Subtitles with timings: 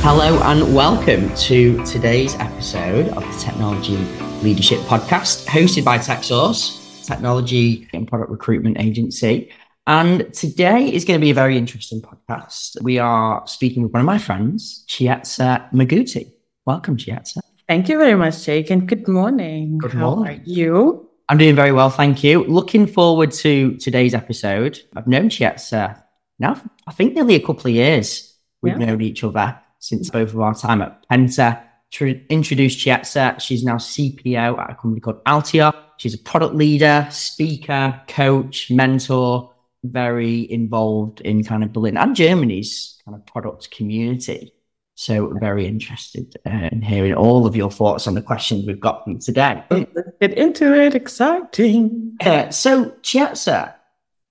[0.00, 3.96] Hello and welcome to today's episode of the Technology
[4.42, 9.50] Leadership Podcast, hosted by TechSource, technology and product recruitment agency.
[9.86, 12.80] And today is going to be a very interesting podcast.
[12.82, 16.32] We are speaking with one of my friends, Chiedza Muguti.
[16.64, 17.38] Welcome, Chiedza.
[17.66, 19.78] Thank you very much, Jake, and good morning.
[19.78, 20.40] Good How morning.
[20.40, 21.08] are you?
[21.28, 22.44] I'm doing very well, thank you.
[22.44, 24.80] Looking forward to today's episode.
[24.96, 26.02] I've known Chiedza
[26.38, 28.24] now, I think nearly a couple of years.
[28.62, 28.86] We've Yeah.
[28.86, 31.62] known each other since both of our time at Penta.
[31.92, 35.74] To introduce Chiedza, she's now CPO at a company called Alteos.
[35.96, 39.52] She's a product leader, speaker, coach, mentor,
[39.84, 44.52] very involved in kind of Berlin and Germany's kind of product community.
[44.94, 49.04] So very interested uh, in hearing all of your thoughts on the questions we've got
[49.04, 49.62] from today.
[49.70, 50.96] Let's get into it.
[50.96, 52.16] Exciting.
[52.20, 53.74] Uh, so, Chiedza,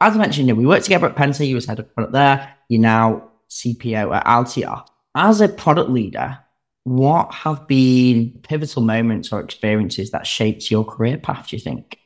[0.02, 1.48] as I mentioned, you know, we worked together at Penta.
[1.48, 2.54] You was head of product there.
[2.68, 4.86] You're now CPO at Alteos.
[5.18, 6.38] As a product leader,
[6.84, 11.98] what have been pivotal moments or experiences that shaped your career path, do you think?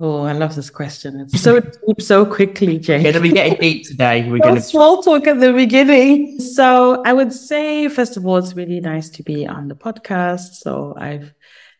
[0.00, 1.20] Oh, I love this question.
[1.20, 4.28] It's so deep, so quickly, We're going to be getting deep today.
[4.28, 4.60] We're No going to.
[4.62, 6.40] small talk at the beginning.
[6.40, 10.54] So I would say, first of all, it's really nice to be on the podcast.
[10.54, 11.32] So I've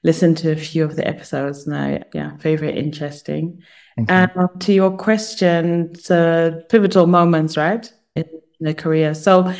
[0.05, 3.63] listened to a few of the episodes and I, yeah, very, very interesting.
[3.97, 4.11] And.
[4.37, 8.27] Um, to your question, uh, pivotal moments, right, in
[8.61, 9.15] the career.
[9.15, 9.53] So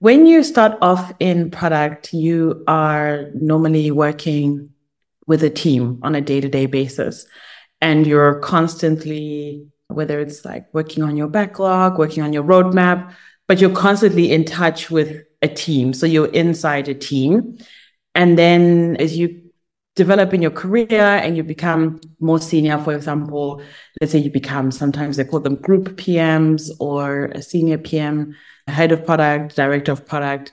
[0.00, 4.70] when you start off in product, you are normally working
[5.26, 7.26] with a team on a day to day basis.
[7.82, 13.12] And you're constantly, whether it's like working on your backlog, working on your roadmap,
[13.46, 15.92] but you're constantly in touch with a team.
[15.92, 17.58] So you're inside a team.
[18.14, 19.50] And then as you
[19.96, 20.88] develop in your career
[21.22, 23.62] and you become more senior, for example,
[24.00, 28.34] let's say you become sometimes they call them group PMs or a senior PM,
[28.70, 30.52] head of product, director of product.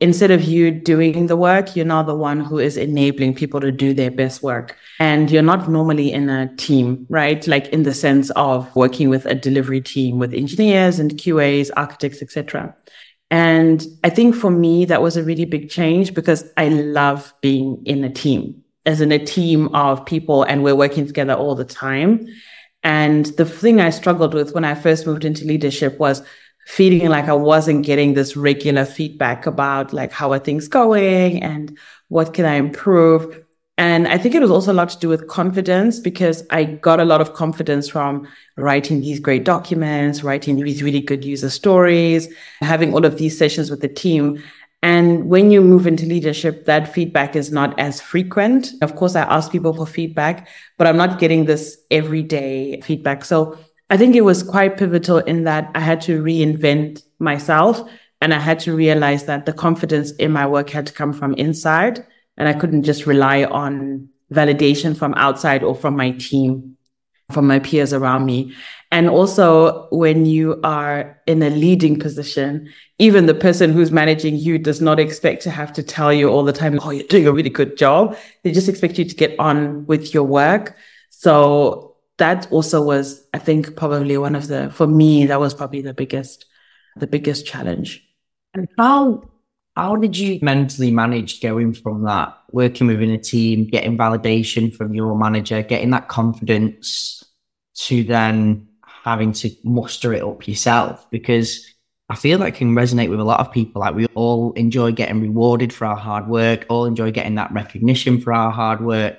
[0.00, 3.72] Instead of you doing the work, you're now the one who is enabling people to
[3.72, 4.76] do their best work.
[5.00, 7.44] And you're not normally in a team, right?
[7.46, 12.22] Like in the sense of working with a delivery team with engineers and QAs, architects,
[12.22, 12.76] etc.
[13.30, 17.82] And I think for me, that was a really big change because I love being
[17.84, 21.64] in a team, as in a team of people, and we're working together all the
[21.64, 22.26] time.
[22.82, 26.22] And the thing I struggled with when I first moved into leadership was
[26.68, 31.76] feeling like I wasn't getting this regular feedback about like how are things going and
[32.08, 33.42] what can I improve.
[33.78, 37.00] And I think it was also a lot to do with confidence because I got
[37.00, 42.28] a lot of confidence from writing these great documents, writing these really good user stories,
[42.60, 44.42] having all of these sessions with the team.
[44.82, 48.72] And when you move into leadership, that feedback is not as frequent.
[48.82, 53.24] Of course, I ask people for feedback, but I'm not getting this everyday feedback.
[53.24, 53.58] So
[53.90, 57.88] I think it was quite pivotal in that I had to reinvent myself
[58.20, 61.34] and I had to realize that the confidence in my work had to come from
[61.34, 62.04] inside
[62.36, 66.76] and I couldn't just rely on validation from outside or from my team,
[67.32, 68.54] from my peers around me.
[68.90, 74.58] And also when you are in a leading position, even the person who's managing you
[74.58, 77.32] does not expect to have to tell you all the time, Oh, you're doing a
[77.32, 78.16] really good job.
[78.42, 80.76] They just expect you to get on with your work.
[81.10, 81.87] So
[82.18, 85.94] that also was, I think, probably one of the, for me, that was probably the
[85.94, 86.46] biggest,
[86.96, 88.04] the biggest challenge.
[88.54, 89.30] And how
[89.78, 94.92] how did you mentally manage going from that, working within a team, getting validation from
[94.92, 97.22] your manager, getting that confidence
[97.76, 101.08] to then having to muster it up yourself?
[101.12, 101.64] Because
[102.08, 103.78] I feel that can resonate with a lot of people.
[103.78, 108.20] Like we all enjoy getting rewarded for our hard work, all enjoy getting that recognition
[108.20, 109.16] for our hard work.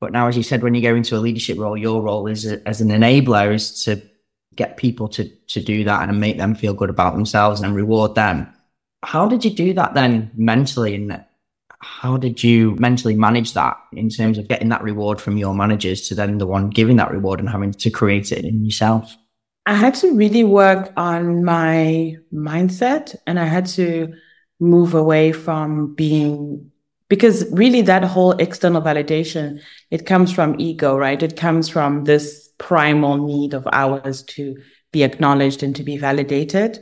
[0.00, 2.50] But now, as you said, when you go into a leadership role, your role is
[2.50, 4.00] a, as an enabler is to
[4.56, 8.14] get people to to do that and make them feel good about themselves and reward
[8.14, 8.52] them.
[9.02, 10.94] How did you do that then mentally?
[10.94, 11.24] And
[11.80, 16.08] how did you mentally manage that in terms of getting that reward from your managers
[16.08, 19.16] to then the one giving that reward and having to create it in yourself?
[19.66, 24.12] I had to really work on my mindset and I had to
[24.58, 26.70] move away from being
[27.10, 29.60] because really that whole external validation
[29.90, 31.22] it comes from ego right?
[31.22, 34.56] It comes from this primal need of ours to
[34.92, 36.78] be acknowledged and to be validated.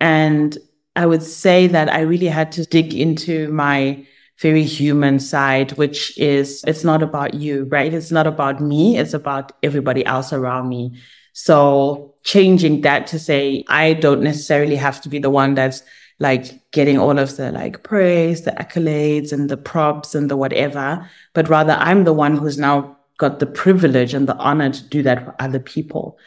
[0.00, 0.58] And
[0.96, 4.02] i would say that i really had to dig into my
[4.40, 7.92] very human side which is it's not about you right?
[7.94, 10.98] It's not about me it's about everybody else around me.
[11.34, 15.82] So changing that to say i don't necessarily have to be the one that's
[16.18, 21.08] like getting all of the like praise, the accolades and the props and the whatever,
[21.34, 25.02] but rather I'm the one who's now got the privilege and the honor to do
[25.02, 26.18] that for other people.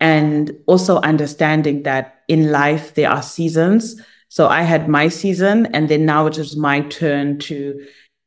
[0.00, 4.00] And also understanding that in life there are seasons.
[4.28, 7.86] So I had my season and then now it is my turn to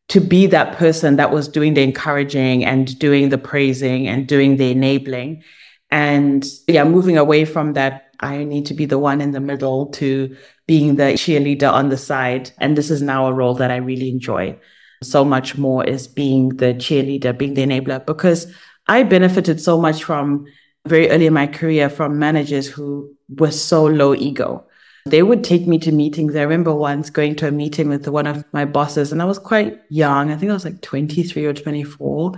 [0.10, 4.56] to be that person that was doing the encouraging and doing the praising and doing
[4.56, 5.44] the enabling.
[5.90, 9.88] And yeah, moving away from that, I need to be the one in the middle
[9.94, 10.36] to
[10.66, 12.52] being the cheerleader on the side.
[12.58, 14.58] And this is now a role that I really enjoy
[15.04, 18.52] so much more is being the cheerleader, being the enabler, because
[18.88, 20.46] I benefited so much from
[20.88, 24.66] very early in my career from managers who were so low ego.
[25.06, 26.36] They would take me to meetings.
[26.36, 29.40] I remember once going to a meeting with one of my bosses, and I was
[29.40, 30.32] quite young.
[30.32, 32.34] I think I was like 23 or 24.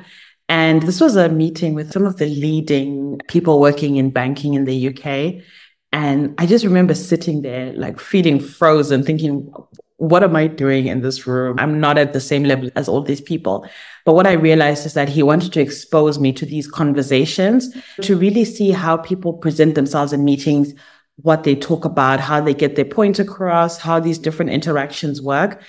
[0.49, 4.65] And this was a meeting with some of the leading people working in banking in
[4.65, 5.43] the UK.
[5.91, 9.53] And I just remember sitting there, like feeling frozen, thinking,
[9.97, 11.57] what am I doing in this room?
[11.59, 13.67] I'm not at the same level as all these people.
[14.05, 18.15] But what I realized is that he wanted to expose me to these conversations to
[18.15, 20.73] really see how people present themselves in meetings,
[21.17, 25.61] what they talk about, how they get their point across, how these different interactions work.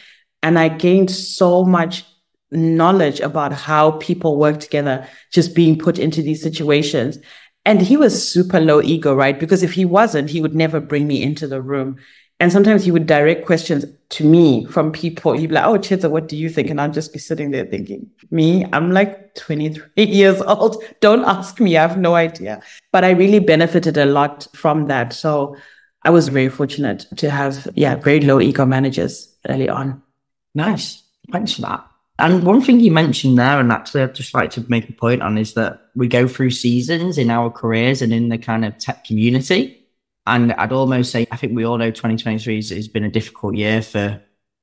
[0.43, 2.05] And I gained so much
[2.53, 7.19] knowledge about how people work together, just being put into these situations.
[7.65, 9.39] And he was super low ego, right?
[9.39, 11.99] Because if he wasn't, he would never bring me into the room.
[12.41, 15.33] And sometimes he would direct questions to me from people.
[15.33, 16.71] He'd be like, Oh, Chiedza, what do you think?
[16.71, 20.83] And I'd just be sitting there thinking, Me, I'm like 23 years old.
[21.01, 21.77] Don't ask me.
[21.77, 22.63] I have no idea.
[22.93, 25.13] But I really benefited a lot from that.
[25.13, 25.55] So
[26.03, 30.03] I was very fortunate to have, yeah, very low ego managers early on.
[30.55, 31.03] Nice.
[31.31, 31.90] For that.
[32.21, 35.23] And one thing you mentioned there, and actually I'd just like to make a point
[35.23, 38.79] on, is that we go through seasons in our careers and in the kind of
[38.79, 39.87] tech community.
[40.27, 43.83] And I'd almost say, I think we all know 2023 has been a difficult year
[43.83, 44.23] for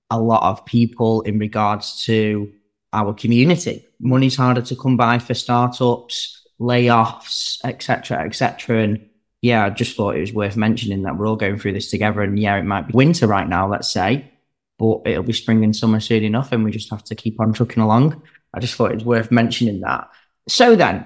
[0.09, 2.51] a lot of people in regards to
[2.94, 3.86] our community.
[4.00, 8.83] Money's harder to come by for startups, layoffs, etc., etc.
[8.83, 9.09] And
[9.42, 12.21] yeah, I just thought it was worth mentioning that we're all going through this together.
[12.21, 14.31] And yeah, it might be winter right now, let's say,
[14.78, 17.54] but it'll be spring and summer soon enough, and we just have to keep on
[17.54, 18.22] trucking along.
[18.54, 20.10] I just thought it was worth mentioning that.
[20.48, 21.06] So then,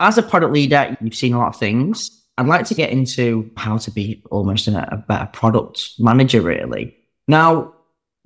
[0.00, 2.24] as a product leader, you've seen a lot of things.
[2.38, 6.96] I'd like to get into how to be almost a, a better product manager, really.
[7.26, 7.72] Now,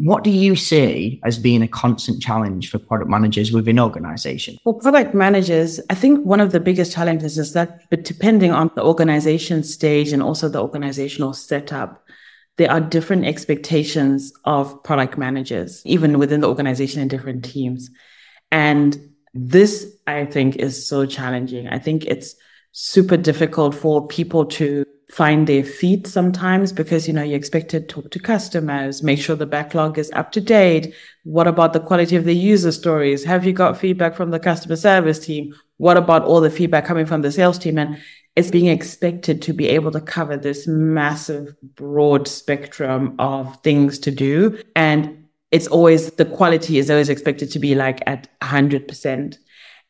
[0.01, 4.59] what do you see as being a constant challenge for product managers within organizations?
[4.65, 8.71] For product managers, I think one of the biggest challenges is that, but depending on
[8.75, 12.03] the organization stage and also the organizational setup,
[12.61, 17.89] there are different expectations of product managers, even within the organization and different teams.
[18.53, 18.99] And
[19.33, 21.69] this, I think, is so challenging.
[21.69, 22.35] I think it's
[22.73, 27.81] super difficult for people to find their feet sometimes because you know you expect to
[27.81, 32.15] talk to customers make sure the backlog is up to date what about the quality
[32.15, 36.23] of the user stories have you got feedback from the customer service team what about
[36.23, 37.99] all the feedback coming from the sales team and
[38.41, 44.11] it's being expected to be able to cover this massive broad spectrum of things to
[44.11, 45.17] do and
[45.51, 49.37] it's always the quality is always expected to be like at 100%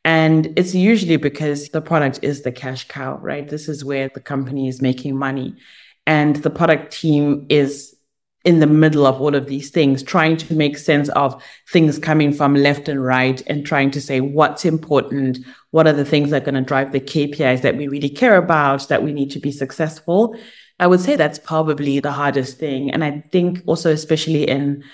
[0.04, 3.48] and it's usually because the product is the cash cow, right?
[3.48, 5.54] This is where the company is making money.
[6.06, 7.89] And the product team is
[8.44, 12.32] in the middle of all of these things, trying to make sense of things coming
[12.32, 15.38] from left and right and trying to say what's important,
[15.72, 18.36] what are the things that are going to drive the KPIs that we really care
[18.36, 20.34] about, that we need to be successful.
[20.78, 22.90] I would say that's probably the hardest thing.
[22.90, 24.84] And I think also, especially in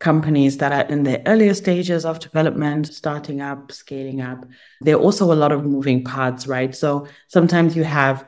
[0.00, 4.44] companies that are in the earlier stages of development, starting up, scaling up.
[4.80, 6.74] There are also a lot of moving parts, right?
[6.74, 8.26] So sometimes you have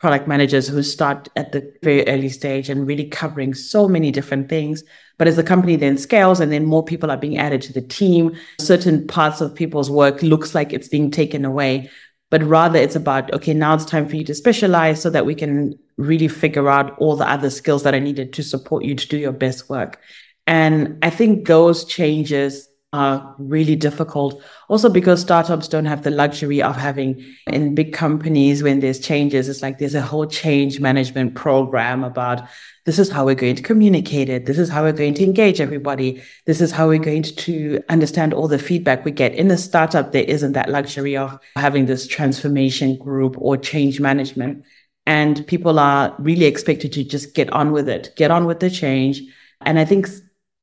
[0.00, 4.48] product managers who start at the very early stage and really covering so many different
[4.48, 4.84] things.
[5.16, 7.82] But as the company then scales and then more people are being added to the
[7.82, 11.90] team, certain parts of people's work looks like it's being taken away.
[12.30, 15.34] But rather it's about, okay, now it's time for you to specialize so that we
[15.34, 19.08] can really figure out all the other skills that are needed to support you to
[19.08, 20.00] do your best work.
[20.46, 24.42] And I think those changes are really difficult.
[24.68, 29.48] Also because startups don't have the luxury of having in big companies when there's changes,
[29.48, 32.48] it's like there's a whole change management program about
[32.86, 34.46] this is how we're going to communicate it.
[34.46, 36.22] This is how we're going to engage everybody.
[36.46, 39.34] This is how we're going to understand all the feedback we get.
[39.34, 44.64] In a startup, there isn't that luxury of having this transformation group or change management.
[45.04, 48.70] And people are really expected to just get on with it, get on with the
[48.70, 49.20] change.
[49.60, 50.08] And I think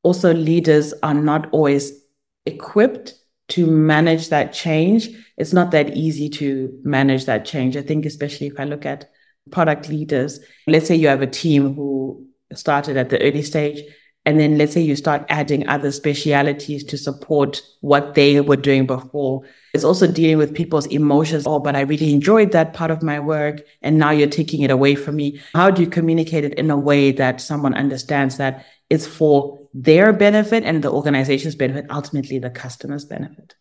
[0.01, 2.04] also leaders are not always
[2.45, 3.13] equipped
[3.49, 5.09] to manage that change.
[5.37, 7.77] It's not that easy to manage that change.
[7.77, 9.09] I think, especially if I look at
[9.51, 13.81] product leaders, let's say you have a team who started at the early stage
[14.25, 18.87] And then let's say you start adding other specialities to support what they were doing
[18.87, 19.43] before.
[19.73, 21.45] It's also dealing with people's emotions.
[21.45, 23.61] Oh, but I really enjoyed that part of my work.
[23.83, 25.39] And now you're taking it away from me.
[25.53, 30.13] How do you communicate it in a way that someone understands that it's for their
[30.13, 33.55] benefit and the organization's benefit, ultimately the customer's benefit?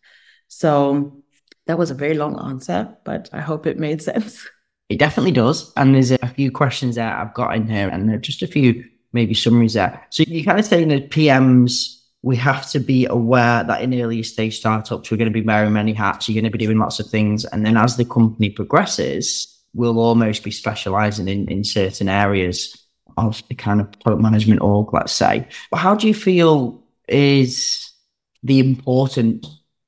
[0.47, 1.23] So
[1.67, 4.47] that was a very long answer, but I hope it made sense.
[4.87, 5.73] It definitely does.
[5.75, 9.33] And there's a few questions that I've got in here and just a few maybe
[9.33, 10.05] summaries there.
[10.11, 14.21] So you kind of saying that PMs, we have to be aware that in early
[14.21, 16.99] stage startups, we're going to be wearing many hats, you're going to be doing lots
[16.99, 17.45] of things.
[17.45, 22.84] And then as the company progresses, we'll almost be specializing in, in certain areas
[23.17, 25.47] of the kind of product management org, let's say.
[25.71, 27.91] But how do you feel is
[28.43, 29.45] the important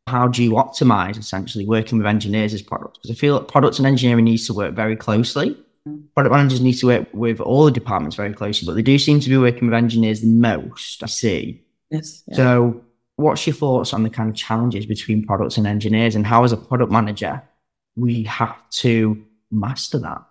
[0.08, 2.98] how do you optimize essentially working with engineers as products?
[2.98, 5.58] Because I feel that products and engineering needs to work very closely
[5.88, 6.04] mm.
[6.14, 9.20] product managers need to work with all the departments very closely, but they do seem
[9.20, 11.64] to be working with engineers the most, I see.
[11.90, 12.24] Yes.
[12.28, 12.36] Yeah.
[12.36, 12.82] So,
[13.16, 16.52] what's your thoughts on the kind of challenges between products and engineers, and how, as
[16.52, 17.42] a product manager,
[17.96, 20.22] we have to master that?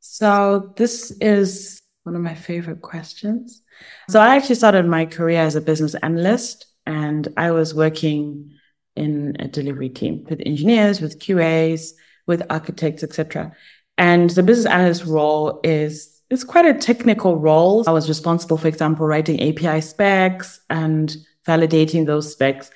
[0.00, 3.62] So, this is one of my favorite questions.
[4.08, 8.52] So, I actually started my career as a business analyst, and I was working
[8.96, 11.92] in a delivery team with engineers, with QAs,
[12.26, 13.52] with architects, etc.
[13.98, 17.84] And the business analyst role is it's quite a technical role.
[17.86, 21.14] I was responsible, for example, writing API specs and
[21.46, 22.70] validating those specs.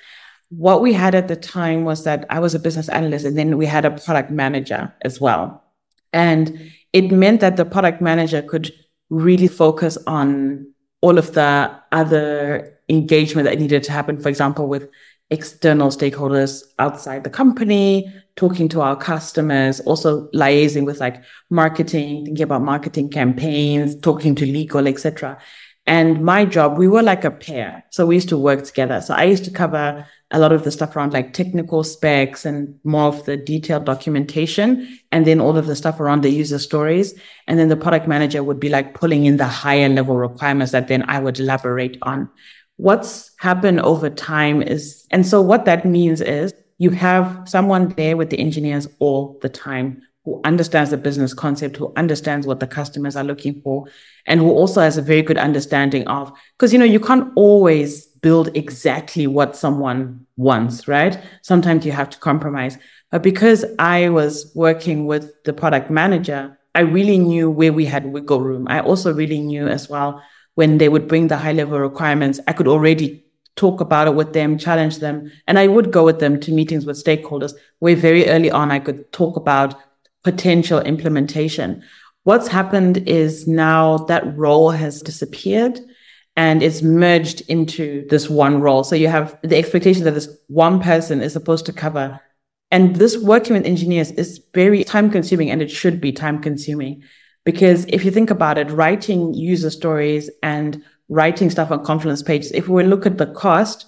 [0.49, 3.57] What we had at the time was that I was a business analyst and then
[3.57, 5.63] we had a product manager as well.
[6.13, 8.71] And it meant that the product manager could
[9.09, 14.89] really focus on all of the other engagement that needed to happen, for example, with
[15.29, 22.43] external stakeholders outside the company, talking to our customers, also liaising with like marketing, thinking
[22.43, 25.37] about marketing campaigns, talking to legal, etc.
[25.87, 27.83] And my job, we were like a pair.
[27.91, 28.99] So we used to work together.
[29.01, 32.77] So I used to cover a lot of the stuff around like technical specs and
[32.83, 37.17] more of the detailed documentation and then all of the stuff around the user stories.
[37.47, 40.89] And then the product manager would be like pulling in the higher level requirements that
[40.89, 42.29] then I would elaborate on
[42.75, 48.17] what's happened over time is, and so what that means is you have someone there
[48.17, 52.67] with the engineers all the time who understands the business concept, who understands what the
[52.67, 53.85] customers are looking for,
[54.25, 58.07] and who also has a very good understanding of, because, you know, you can't always
[58.21, 61.17] build exactly what someone wants, right?
[61.43, 62.77] Sometimes you have to compromise.
[63.09, 68.07] But because I was working with the product manager, I really knew where we had
[68.07, 68.67] wiggle room.
[68.69, 70.21] I also really knew as well
[70.55, 73.23] when they would bring the high level requirements, I could already
[73.55, 75.31] talk about it with them, challenge them.
[75.47, 78.79] And I would go with them to meetings with stakeholders where very early on I
[78.79, 79.75] could talk about
[80.27, 81.81] potential implementation.
[82.23, 85.79] What's happened is now that role has disappeared
[86.35, 88.83] and it's merged into this one role.
[88.83, 92.19] So you have the expectation that this one person is supposed to cover.
[92.71, 97.03] And this working with engineers is very time consuming and it should be time consuming.
[97.45, 102.51] Because if you think about it, writing user stories and writing stuff on Confluence pages,
[102.51, 103.85] if we look at the cost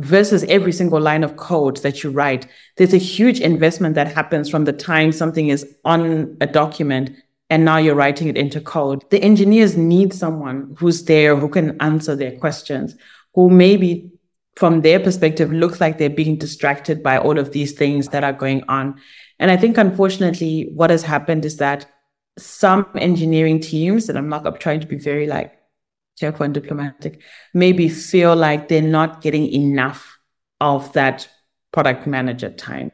[0.00, 4.48] versus every single line of code that you write, there's a huge investment that happens
[4.48, 7.10] from the time something is on a document
[7.50, 9.04] and now you're writing it into code.
[9.10, 12.94] The engineers need someone who's there, who can answer their questions,
[13.34, 14.10] who maybe
[14.56, 18.32] from their perspective looks like they're being distracted by all of these things that are
[18.32, 19.00] going on.
[19.38, 21.86] And I think unfortunately what has happened is that
[22.38, 25.59] some engineering teams, and I'm not I'm trying to be very like
[26.20, 27.20] careful and diplomatic,
[27.54, 30.18] maybe feel like they're not getting enough
[30.60, 31.28] of that
[31.72, 32.92] product manager time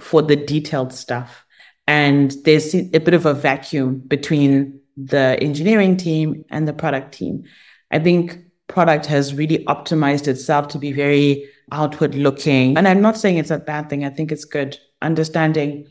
[0.00, 1.44] for the detailed stuff.
[1.86, 7.44] And there's a bit of a vacuum between the engineering team and the product team.
[7.90, 8.38] I think
[8.68, 12.76] product has really optimized itself to be very outward looking.
[12.78, 14.04] And I'm not saying it's a bad thing.
[14.04, 15.86] I think it's good understanding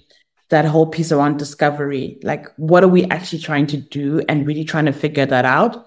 [0.49, 2.19] that whole piece around discovery.
[2.23, 5.85] Like, what are we actually trying to do and really trying to figure that out?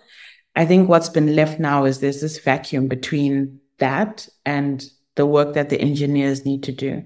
[0.57, 4.85] I think what's been left now is there's this vacuum between that and
[5.17, 7.05] the work that the engineers need to do.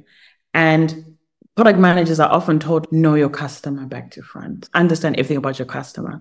[0.54, 1.16] And
[1.56, 5.66] product managers are often told, know your customer back to front, understand everything about your
[5.66, 6.20] customer.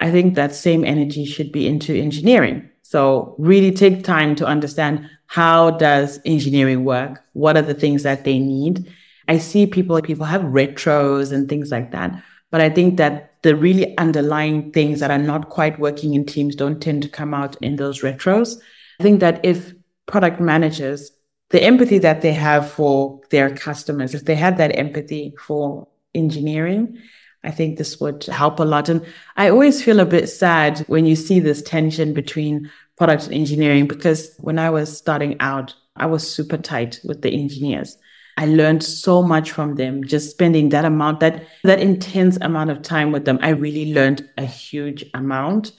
[0.00, 2.68] I think that same energy should be into engineering.
[2.82, 7.24] So really take time to understand how does engineering work?
[7.32, 8.92] What are the things that they need?
[9.28, 12.22] I see people, people have retros and things like that.
[12.50, 16.56] But I think that the really underlying things that are not quite working in teams
[16.56, 18.56] don't tend to come out in those retros.
[18.98, 19.72] I think that if
[20.06, 21.12] product managers,
[21.50, 26.98] the empathy that they have for their customers, if they had that empathy for engineering,
[27.44, 28.88] I think this would help a lot.
[28.88, 33.34] And I always feel a bit sad when you see this tension between product and
[33.34, 37.96] engineering because when I was starting out, I was super tight with the engineers.
[38.36, 42.82] I learned so much from them just spending that amount, that, that intense amount of
[42.82, 43.38] time with them.
[43.40, 45.72] I really learned a huge amount.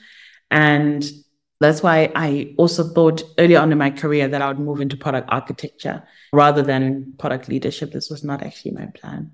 [0.49, 1.05] And
[1.59, 4.97] that's why I also thought early on in my career that I would move into
[4.97, 7.91] product architecture rather than product leadership.
[7.91, 9.31] This was not actually my plan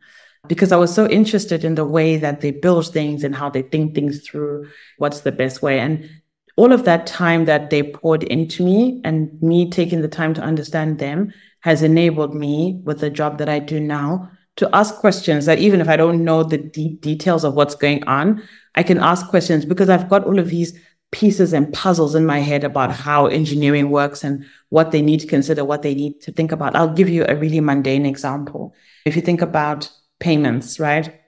[0.48, 3.62] because I was so interested in the way that they build things and how they
[3.62, 4.70] think things through.
[4.98, 5.80] What's the best way?
[5.80, 6.10] And
[6.56, 10.42] all of that time that they poured into me and me taking the time to
[10.42, 15.46] understand them has enabled me with the job that I do now to ask questions
[15.46, 18.44] that even if I don't know the deep details of what's going on,
[18.76, 20.78] I can ask questions because I've got all of these
[21.12, 25.28] pieces and puzzles in my head about how engineering works and what they need to
[25.28, 26.76] consider, what they need to think about.
[26.76, 28.76] I'll give you a really mundane example.
[29.06, 29.90] If you think about
[30.20, 31.22] payments, right?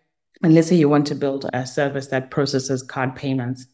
[0.43, 3.67] And let's say you want to build a service that processes card payments.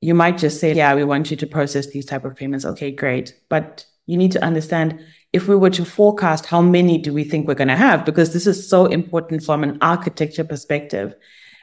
[0.00, 2.64] You might just say, yeah, we want you to process these type of payments.
[2.64, 3.34] Okay, great.
[3.48, 5.00] But you need to understand
[5.32, 8.04] if we were to forecast how many do we think we're going to have?
[8.04, 11.14] Because this is so important from an architecture perspective.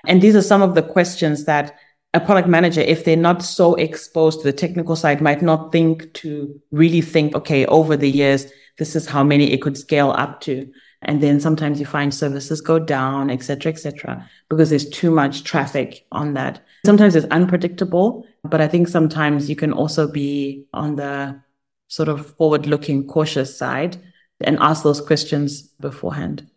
[0.06, 1.76] And these are some of the questions that
[2.14, 6.14] a product manager if they're not so exposed to the technical side might not think
[6.14, 10.42] to really think okay over the years this is how many it could scale up
[10.42, 10.72] to.
[11.02, 16.06] And then sometimes you find services go down etc etc because there's too much traffic
[16.12, 16.62] on that.
[16.86, 21.40] Sometimes it's unpredictable but i think sometimes you can also be on the
[21.88, 23.98] sort of forward looking, cautious side
[24.42, 26.48] and ask those questions beforehand.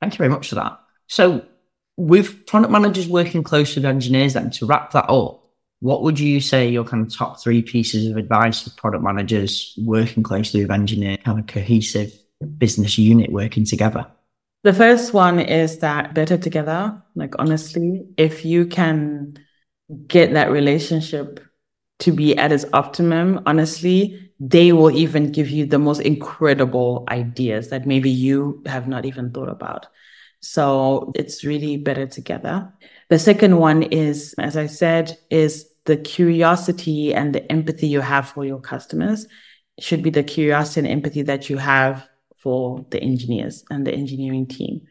[0.00, 0.78] Thank you very much for that.
[1.08, 1.44] So,
[1.96, 5.42] with product managers working close with engineers, then to wrap that up,
[5.80, 9.78] what would you say your kind of top three pieces of advice for product managers
[9.84, 12.12] working closely with engineers, kind of cohesive
[12.56, 14.06] business unit working together?
[14.62, 17.02] The first one is that better together.
[17.14, 19.38] Like, honestly, if you can
[20.06, 21.40] get that relationship
[22.02, 27.70] to be at its optimum, honestly, they will even give you the most incredible ideas
[27.70, 29.86] that maybe you have not even thought about.
[30.40, 32.72] So it's really better together.
[33.08, 38.28] The second one is, as I said, is the curiosity and the empathy you have
[38.28, 39.26] for your customers
[39.76, 43.92] it should be the curiosity and empathy that you have for the engineers and the
[43.92, 44.82] engineering team.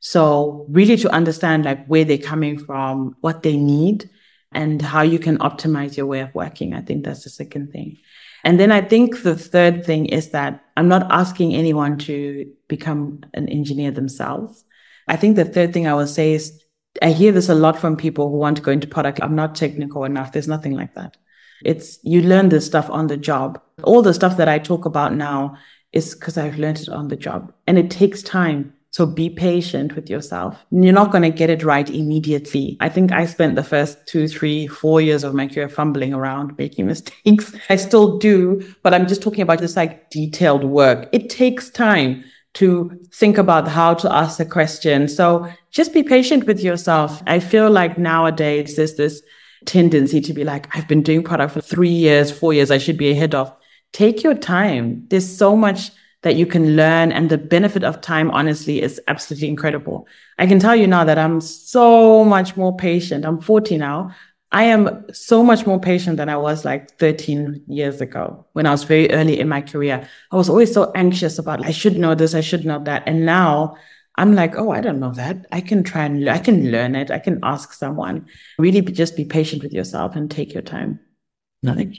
[0.00, 4.10] So really to understand like where they're coming from, what they need,
[4.54, 6.74] and how you can optimize your way of working.
[6.74, 7.98] I think that's the second thing.
[8.44, 13.20] And then I think the third thing is that I'm not asking anyone to become
[13.32, 14.64] an engineer themselves.
[15.08, 16.62] I think the third thing I will say is
[17.02, 19.20] I hear this a lot from people who want to go into product.
[19.22, 20.32] I'm not technical enough.
[20.32, 21.16] There's nothing like that.
[21.64, 23.60] It's you learn this stuff on the job.
[23.82, 25.56] All the stuff that I talk about now
[25.92, 28.73] is because I've learned it on the job and it takes time.
[28.94, 30.56] So be patient with yourself.
[30.70, 32.76] You're not going to get it right immediately.
[32.78, 36.56] I think I spent the first two, three, four years of my career fumbling around,
[36.58, 37.52] making mistakes.
[37.68, 41.08] I still do, but I'm just talking about this like detailed work.
[41.10, 45.08] It takes time to think about how to ask the question.
[45.08, 47.20] So just be patient with yourself.
[47.26, 49.22] I feel like nowadays there's this
[49.66, 52.70] tendency to be like, I've been doing product for three years, four years.
[52.70, 53.52] I should be ahead of.
[53.92, 55.04] Take your time.
[55.08, 55.90] There's so much
[56.24, 57.12] that you can learn.
[57.12, 60.08] And the benefit of time, honestly, is absolutely incredible.
[60.38, 63.24] I can tell you now that I'm so much more patient.
[63.24, 64.10] I'm 40 now.
[64.50, 68.70] I am so much more patient than I was like 13 years ago when I
[68.70, 70.08] was very early in my career.
[70.30, 73.02] I was always so anxious about, I should know this, I should know that.
[73.06, 73.76] And now
[74.16, 75.44] I'm like, oh, I don't know that.
[75.50, 77.10] I can try and I can learn it.
[77.10, 78.26] I can ask someone.
[78.58, 81.00] Really just be patient with yourself and take your time.
[81.62, 81.96] Nothing.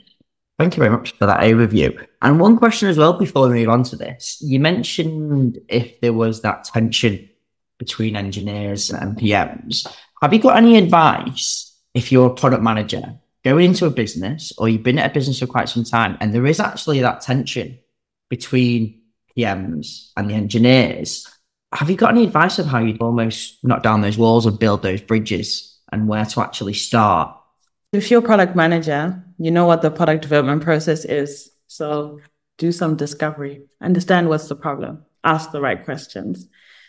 [0.58, 2.06] Thank you very much for that overview.
[2.22, 4.38] And one question as well before we move on to this.
[4.40, 7.28] You mentioned if there was that tension
[7.78, 9.86] between engineers and PMs.
[10.22, 13.02] Have you got any advice if you're a product manager
[13.44, 16.32] going into a business or you've been at a business for quite some time and
[16.32, 17.78] there is actually that tension
[18.30, 19.02] between
[19.36, 21.30] PMs and the engineers?
[21.74, 24.82] Have you got any advice of how you'd almost knock down those walls and build
[24.82, 27.36] those bridges and where to actually start?
[27.92, 31.50] If you're a product manager, you know what the product development process is.
[31.66, 32.20] So
[32.58, 36.48] do some discovery, understand what's the problem, ask the right questions,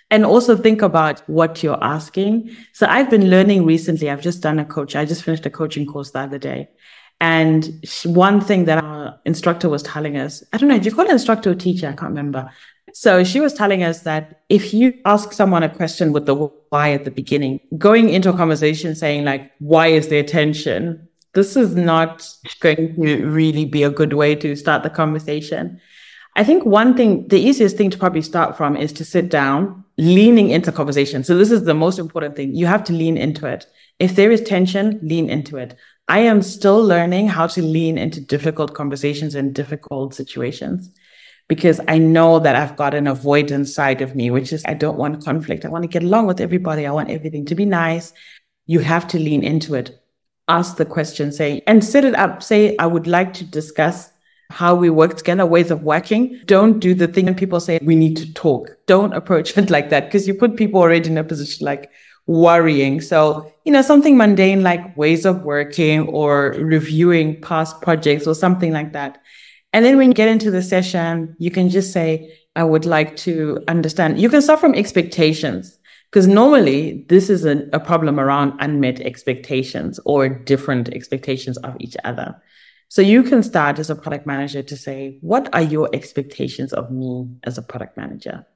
[0.10, 2.56] and also think about what you're asking.
[2.74, 4.10] So I've been learning recently.
[4.10, 4.96] I've just done a coach.
[4.96, 6.70] I just finished a coaching course the other day.
[7.20, 11.06] And one thing that our instructor was telling us, I don't know, do you call
[11.06, 11.88] an instructor or teacher?
[11.88, 12.52] I can't remember.
[13.00, 16.94] So she was telling us that if you ask someone a question with the why
[16.94, 21.08] at the beginning, going into a conversation saying like, why is there tension?
[21.36, 22.28] This is not
[22.60, 25.80] going to really be a good way to start the conversation.
[26.36, 29.84] I think one thing, the easiest thing to probably start from is to sit down,
[30.00, 31.24] leaning into conversation.
[31.24, 32.56] So this is the most important thing.
[32.56, 33.68] You have to lean into it.
[34.00, 35.76] If there is tension, lean into it.
[36.08, 40.90] I am still learning how to lean into difficult conversations and difficult situations
[41.48, 44.98] because I know that I've got an avoidance side of me, which is I don't
[44.98, 45.66] want conflict.
[45.66, 46.86] I want to get along with everybody.
[46.86, 48.14] I want everything to be nice.
[48.66, 50.02] You have to lean into it.
[50.50, 52.44] Ask the question, say, and set it up.
[52.44, 54.12] Say, I would like to discuss
[54.50, 56.40] how we work together, ways of working.
[56.46, 58.70] Don't do the thing when people say we need to talk.
[58.86, 61.92] Don't approach it like that because you put people already in a position like
[62.28, 63.00] worrying.
[63.02, 68.74] So, you know, something mundane like ways of working or reviewing past projects or something
[68.74, 69.22] like that.
[69.78, 73.16] And then when you get into the session, you can just say, I would like
[73.18, 74.20] to understand.
[74.20, 75.78] You can start from expectations
[76.10, 81.96] because normally this is a, a problem around unmet expectations or different expectations of each
[82.04, 82.42] other.
[82.90, 86.90] So you can start as a product manager to say, what are your expectations of
[86.90, 88.48] me as a product manager?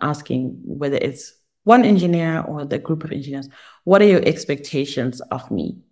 [0.00, 3.50] Asking whether it's one engineer or the group of engineers,
[3.84, 5.82] what are your expectations of me?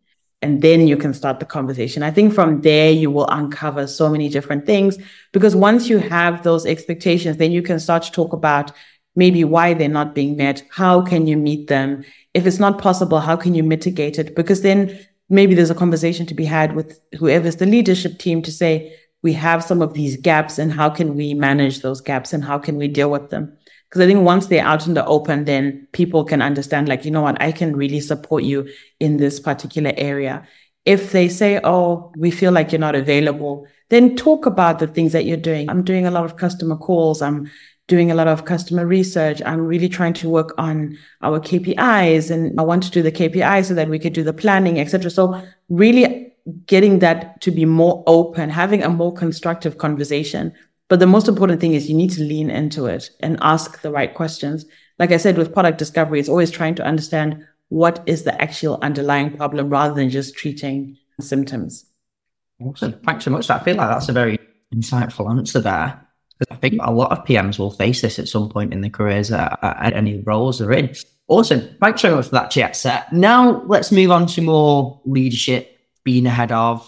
[0.43, 2.03] And then you can start the conversation.
[2.03, 4.97] I think from there, you will uncover so many different things
[5.33, 8.73] because once you have those expectations, then you can start to talk about
[9.17, 10.63] maybe why they're not being met.
[10.71, 12.05] How can you meet them?
[12.33, 14.35] If it's not possible, how can you mitigate it?
[14.35, 14.99] Because then
[15.29, 19.33] maybe there's a conversation to be had with whoever's the leadership team to say, we
[19.35, 22.77] have some of these gaps and how can we manage those gaps and how can
[22.77, 23.57] we deal with them?
[23.91, 27.11] Because I think once they're out in the open, then people can understand, like, you
[27.11, 28.69] know what, I can really support you
[29.01, 30.47] in this particular area.
[30.85, 35.13] If they say, oh, we feel like you're not available, then talk about the things
[35.13, 35.69] that you're doing.
[35.69, 37.21] I'm doing a lot of customer calls.
[37.21, 37.51] I'm
[37.89, 39.43] doing a lot of customer research.
[39.45, 43.67] I'm really trying to work on our KPIs and I want to do the KPIs
[43.67, 45.11] so that we could do the planning, etc.
[45.11, 46.33] So really
[46.67, 50.55] getting that to be more open, having a more constructive conversation
[50.91, 53.93] but the most important thing is you need to lean into it and ask the
[53.93, 54.67] right questions.
[54.99, 58.77] Like I said, with product discovery, it's always trying to understand what is the actual
[58.83, 61.87] underlying problem rather than just treating symptoms.
[62.61, 62.95] Awesome.
[63.07, 63.49] Thanks so much.
[63.49, 64.37] I feel like that's a very
[64.75, 66.05] insightful answer there.
[66.37, 68.91] Because I think a lot of PMs will face this at some point in their
[68.91, 70.93] careers at, at any roles they're in.
[71.29, 71.77] Awesome.
[71.81, 73.13] Thanks so much for that Chiedza.
[73.13, 76.85] Now let's move on to more leadership, being ahead of,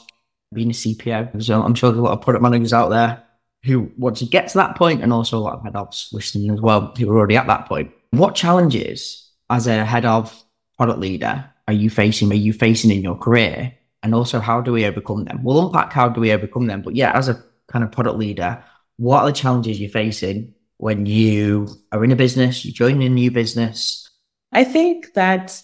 [0.52, 1.40] being a CPO.
[1.44, 3.22] So I'm sure there's a lot of product managers out there
[3.64, 6.51] who want to get to that point and also a lot of head ofs listening
[6.51, 7.90] as well who are already at that point.
[8.11, 10.44] What challenges as a head of
[10.77, 13.72] product leader are you facing, are you facing in your career?
[14.03, 15.44] And also how do we overcome them?
[15.44, 16.83] We'll unpack how do we overcome them.
[16.83, 18.62] But yeah, as a kind of product leader,
[18.96, 23.09] what are the challenges you're facing when you are in a business, you join a
[23.09, 24.11] new business?
[24.51, 25.62] I think that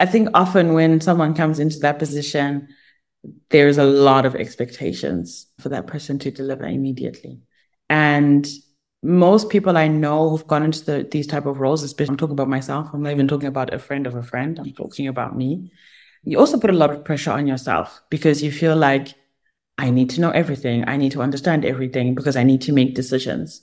[0.00, 2.68] I think often when someone comes into that position,
[3.50, 7.40] there's a lot of expectations for that person to deliver immediately.
[7.88, 8.46] And
[9.02, 12.32] most people I know who've gone into the, these type of roles, especially I'm talking
[12.32, 12.88] about myself.
[12.92, 14.58] I'm not even talking about a friend of a friend.
[14.58, 15.70] I'm talking about me.
[16.24, 19.14] You also put a lot of pressure on yourself because you feel like
[19.78, 20.84] I need to know everything.
[20.88, 23.62] I need to understand everything because I need to make decisions.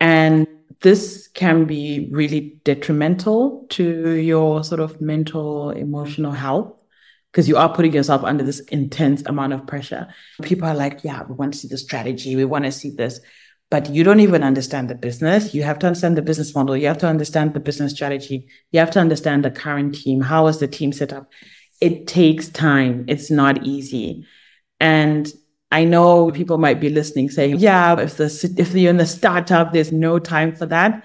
[0.00, 0.46] And
[0.80, 6.79] this can be really detrimental to your sort of mental, emotional health
[7.30, 10.08] because you are putting yourself under this intense amount of pressure.
[10.42, 12.34] People are like, yeah, we want to see the strategy.
[12.34, 13.20] We want to see this.
[13.70, 15.54] But you don't even understand the business.
[15.54, 16.76] You have to understand the business model.
[16.76, 18.48] You have to understand the business strategy.
[18.72, 20.20] You have to understand the current team.
[20.20, 21.30] How is the team set up?
[21.80, 23.04] It takes time.
[23.06, 24.26] It's not easy.
[24.80, 25.32] And
[25.70, 29.72] I know people might be listening saying, yeah, if the, if you're in the startup,
[29.72, 31.04] there's no time for that.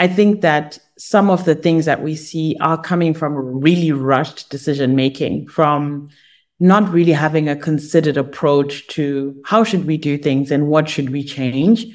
[0.00, 4.50] I think that some of the things that we see are coming from really rushed
[4.50, 6.10] decision making, from
[6.58, 11.08] not really having a considered approach to how should we do things and what should
[11.08, 11.86] we change.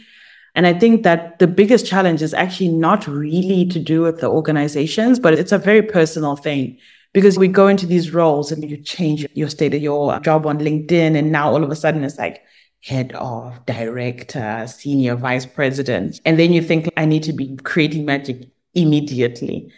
[0.56, 4.28] And I think that the biggest challenge is actually not really to do with the
[4.28, 6.80] organizations, but it's a very personal thing
[7.14, 10.58] because we go into these roles and you change your state of your job on
[10.58, 11.16] LinkedIn.
[11.16, 12.42] And now all of a sudden it's like,
[12.82, 16.22] head of, director, senior vice president.
[16.24, 19.72] And then you think, I need to be creating magic immediately.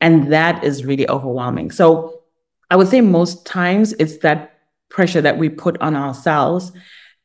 [0.00, 1.70] And that is really overwhelming.
[1.70, 2.22] So
[2.70, 6.72] I would say most times it's that pressure that we put on ourselves.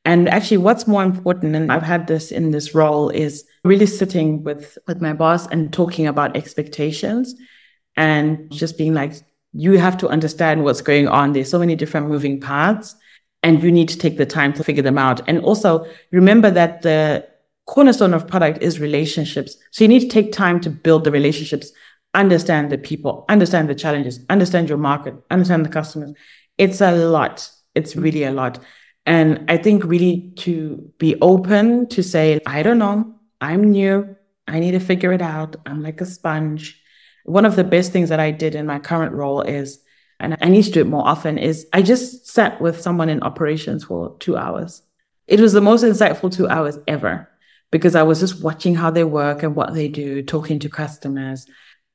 [0.05, 4.43] And actually, what's more important, and I've had this in this role, is really sitting
[4.43, 7.35] with, with my boss and talking about expectations
[7.95, 9.13] and just being like,
[9.53, 11.33] you have to understand what's going on.
[11.33, 12.95] There's so many different moving parts
[13.43, 15.21] and you need to take the time to figure them out.
[15.27, 17.27] And also remember that the
[17.69, 19.55] cornerstone of product is relationships.
[19.69, 21.71] So you need to take time to build the relationships,
[22.15, 26.11] understand the people, understand the challenges, understand your market, understand the customers.
[26.57, 27.47] It's a lot.
[27.75, 28.57] It's really a lot.
[29.05, 34.15] And I think really to be open to say, I don't know, I'm new.
[34.47, 35.55] I need to figure it out.
[35.67, 36.81] I'm like a sponge.
[37.25, 39.79] One of the best things that I did in my current role is
[40.19, 43.23] and I need to do it more often, is I just sat with someone in
[43.23, 44.81] operations for two hours.
[45.27, 47.28] It was the most insightful two hours ever
[47.71, 51.45] because I was just watching how they work and what they do, talking to customers.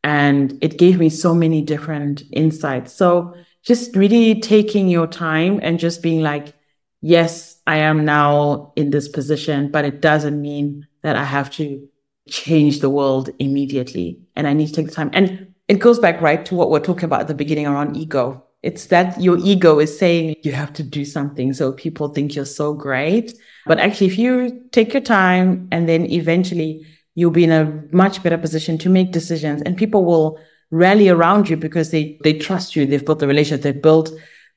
[0.03, 2.93] And it gave me so many different insights.
[2.93, 6.55] So just really taking your time and just being like,
[7.01, 11.89] yes, I am now in this position, but it doesn't mean that I have to
[12.29, 14.21] change the world immediately.
[14.37, 15.11] And I need to take the time.
[15.13, 18.44] And it goes back right to what we're talking about at the beginning around ego.
[18.65, 21.53] It's that your ego is saying you have to do something.
[21.53, 23.35] So people think you're so great.
[23.67, 28.23] But actually, if you take your time and then eventually you'll be in a much
[28.23, 30.39] better position to make decisions and people will
[30.71, 32.87] rally around you because they, they trust you.
[32.87, 33.63] They've built the relationship.
[33.63, 34.11] They've built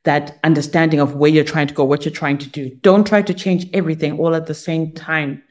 [0.05, 2.69] that understanding of where you're trying to go, what you're trying to do.
[2.81, 5.43] Don't try to change everything all at the same time.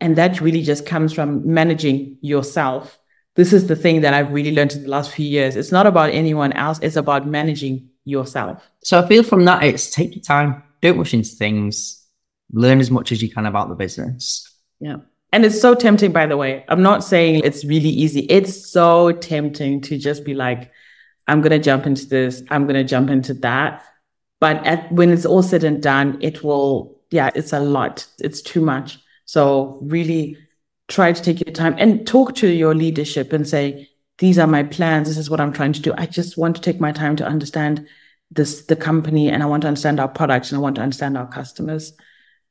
[0.00, 2.98] And that really just comes from managing yourself.
[3.36, 5.56] This is the thing that I've really learned in the last few years.
[5.56, 6.78] It's not about anyone else.
[6.80, 8.62] It's about managing yourself.
[8.82, 10.62] So I feel from that, it's take your time.
[10.80, 12.04] Don't rush into things.
[12.52, 14.50] Learn as much as you can about the business.
[14.80, 14.96] Yeah.
[15.32, 16.64] And it's so tempting, by the way.
[16.68, 18.20] I'm not saying it's really easy.
[18.30, 20.70] It's so tempting to just be like,
[21.26, 22.42] I'm going to jump into this.
[22.48, 23.84] I'm going to jump into that.
[24.40, 28.06] But at, when it's all said and done, it will, yeah, it's a lot.
[28.20, 28.98] It's too much.
[29.26, 30.38] So really
[30.86, 33.87] try to take your time and talk to your leadership and say,
[34.18, 35.08] these are my plans.
[35.08, 35.94] This is what I'm trying to do.
[35.96, 37.86] I just want to take my time to understand
[38.30, 41.16] this, the company and I want to understand our products and I want to understand
[41.16, 41.92] our customers.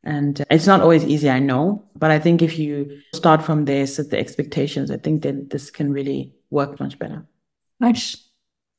[0.04, 3.86] And it's not always easy, I know, but I think if you start from there,
[3.86, 7.26] set the expectations, I think then this can really work much better.
[7.80, 8.16] Nice.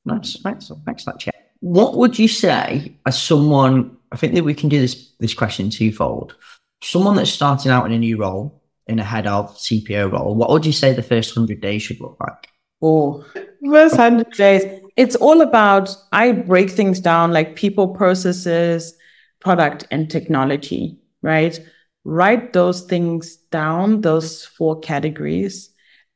[0.05, 0.41] Nice.
[0.41, 0.71] Thanks.
[0.87, 1.35] Thanks for that chat.
[1.61, 5.71] What would you say as someone, I think that we can do this, this question
[5.71, 6.35] twofold
[6.83, 10.51] someone that's starting out in a new role, in a head of CPO role, what
[10.51, 12.49] would you say the first 100 days should look like?
[12.81, 13.25] Oh,
[13.65, 14.65] first 100 days.
[14.97, 18.95] It's all about, I break things down like people, processes,
[19.41, 21.59] product, and technology, right?
[22.05, 25.71] Write those things down, those four categories,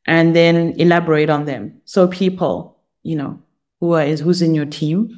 [0.07, 1.81] and then elaborate on them.
[1.85, 3.41] So people, you know,
[3.81, 5.11] who is, who's in your team,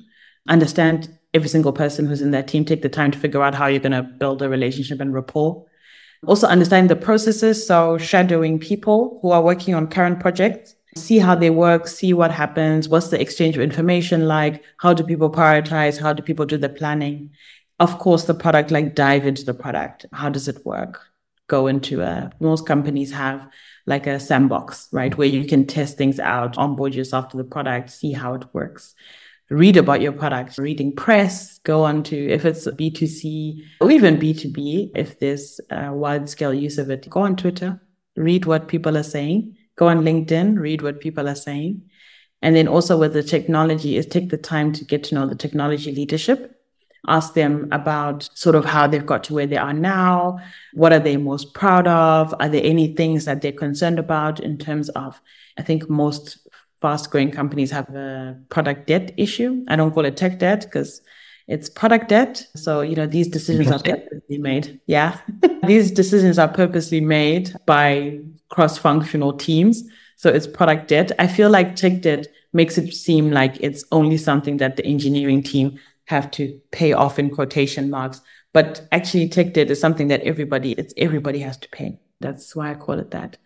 [0.49, 3.67] understand every single person who's in that team take the time to figure out how
[3.67, 5.67] you're going to build a relationship and rapport.
[6.27, 7.67] Also understand the processes.
[7.67, 12.31] So shadowing people who are working on current projects, see how they work, see what
[12.31, 12.89] happens.
[12.89, 14.63] What's the exchange of information like?
[14.79, 16.01] How do people prioritize?
[16.01, 17.31] How do people do the planning?
[17.81, 20.07] Of course, the product, like dive into the product.
[20.13, 21.01] How does it work?
[21.49, 23.49] Go into a, most companies have
[23.87, 25.17] like a sandbox, right?
[25.17, 28.95] Where you can test things out, onboard yourself to the product, see how it works
[29.51, 34.93] read about your product, reading press, go on to, if it's B2C or even B2B,
[34.95, 37.81] if there's a wide scale use of it, go on Twitter,
[38.17, 41.83] read what people are saying, go on LinkedIn, read what people are saying.
[42.43, 45.35] And then also with the technology is take the time to get to know the
[45.35, 46.61] technology leadership.
[47.07, 50.39] Ask them about sort of how they've got to where they are now.
[50.73, 52.35] What are they most proud of?
[52.41, 55.21] Are there any things that they're concerned about in terms of,
[55.59, 56.39] I think most
[56.85, 59.65] fast growing companies have a product debt issue.
[59.69, 61.01] I don't call it tech debt because
[61.49, 62.47] it's product debt.
[62.57, 64.81] So, you know, these decisions are purposely made.
[64.87, 65.19] Yeah.
[65.67, 68.21] these decisions are purposely made by
[68.55, 69.83] cross functional teams.
[70.17, 71.11] So it's product debt.
[71.19, 75.43] I feel like tech debt makes it seem like it's only something that the engineering
[75.43, 78.21] team have to pay off in quotation marks.
[78.53, 81.99] But actually tech debt is something that everybody, it's everybody has to pay.
[82.21, 83.37] That's why I call it that.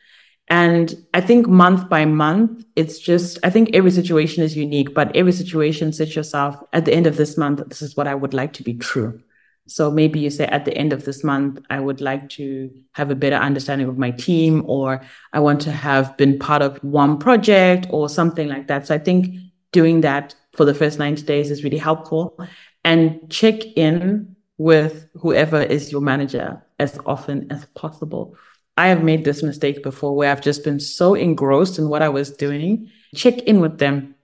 [0.48, 5.14] And I think month by month, it's just, I think every situation is unique, but
[5.16, 8.34] every situation sets yourself at the end of this month, this is what I would
[8.34, 9.22] like to be true.
[9.68, 13.10] So maybe you say at the end of this month, I would like to have
[13.10, 15.02] a better understanding of my team, or
[15.32, 18.86] I want to have been part of one project or something like that.
[18.86, 19.36] So I think
[19.72, 22.38] doing that for the first 90 days is really helpful
[22.84, 28.36] and check in with whoever is your manager as often as possible
[28.78, 32.08] I have made this mistake before where I've just been so engrossed in what I
[32.10, 32.88] was doing.
[33.12, 34.14] Check in with them.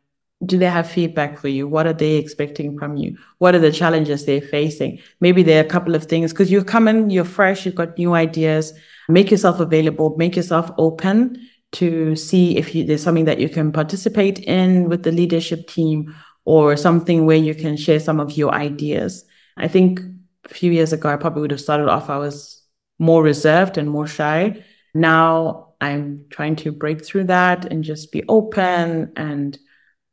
[0.44, 1.68] Do they have feedback for you?
[1.68, 3.16] What are they expecting from you?
[3.38, 4.98] What are the challenges they're facing?
[5.20, 8.14] Maybe there are a couple of things because you're coming, you're fresh, you've got new
[8.14, 8.72] ideas.
[9.08, 11.38] Make yourself available, make yourself open
[11.72, 16.14] to see if you, there's something that you can participate in with the leadership team
[16.44, 19.24] or something where you can share some of your ideas.
[19.56, 20.00] I think
[20.44, 22.62] a few years ago, I probably would have started off, I was
[22.98, 24.62] more reserved and more shy.
[24.94, 29.58] Now I'm trying to break through that and just be open and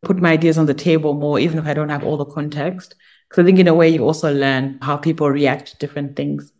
[0.03, 2.95] put my ideas on the table more, even if I don't have all the context.
[3.29, 6.51] Because I think in a way you also learn how people react to different things.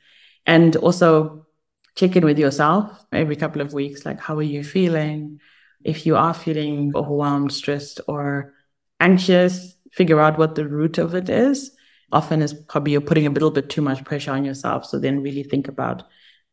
[0.46, 1.48] And also
[1.96, 5.40] check in with yourself every couple of weeks, like how are you feeling?
[5.84, 8.54] If you are feeling overwhelmed, stressed, or
[9.00, 11.72] anxious, figure out what the root of it is.
[12.12, 14.86] Often is probably you're putting a little bit too much pressure on yourself.
[14.86, 16.04] So then really think about,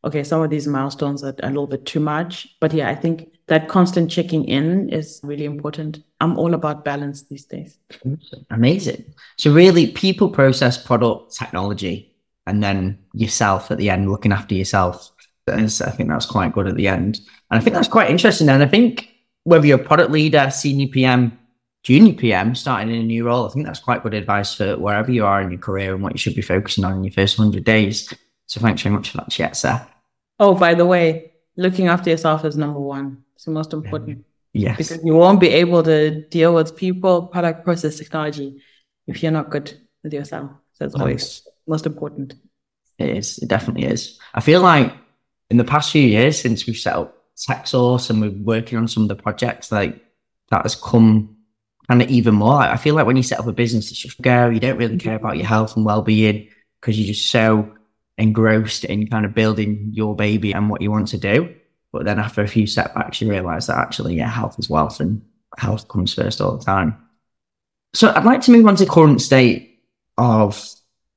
[0.03, 2.47] okay, some of these milestones are a little bit too much.
[2.59, 6.03] But yeah, I think that constant checking in is really important.
[6.21, 7.77] I'm all about balance these days.
[8.49, 9.13] Amazing.
[9.37, 12.15] So really people process product technology
[12.47, 15.11] and then yourself at the end, looking after yourself.
[15.47, 17.19] I think that's quite good at the end.
[17.51, 18.49] And I think that's quite interesting.
[18.49, 19.09] And I think
[19.43, 21.37] whether you're a product leader, senior PM,
[21.83, 25.11] junior PM, starting in a new role, I think that's quite good advice for wherever
[25.11, 27.39] you are in your career and what you should be focusing on in your first
[27.39, 28.13] 100 days.
[28.45, 29.87] So thanks very much for that, Chiedza.
[30.39, 31.28] Oh, by the way,
[31.59, 33.23] looking after yourself is number one.
[33.35, 34.19] It's the most important.
[34.19, 34.77] Um, yes.
[34.77, 38.61] Because you won't be able to deal with people, product, process, technology
[39.07, 40.51] if you're not good with yourself.
[40.73, 42.35] So it's always most important.
[42.97, 43.37] It is.
[43.39, 44.17] It definitely is.
[44.33, 44.93] I feel like
[45.49, 49.03] in the past few years since we've set up TechSource and we're working on some
[49.03, 50.01] of the projects, like
[50.51, 51.37] that has come
[51.87, 52.59] kind of even more.
[52.59, 54.49] I feel like when you set up a business, it's just go.
[54.49, 57.73] You don't really care about your health and well-being because you're just so
[58.19, 61.55] engrossed in kind of building your baby and what you want to do.
[61.91, 65.21] But then after a few setbacks, you realize that actually, yeah, health is wealth and
[65.57, 66.95] health comes first all the time.
[67.93, 69.79] So I'd like to move on to current state
[70.17, 70.63] of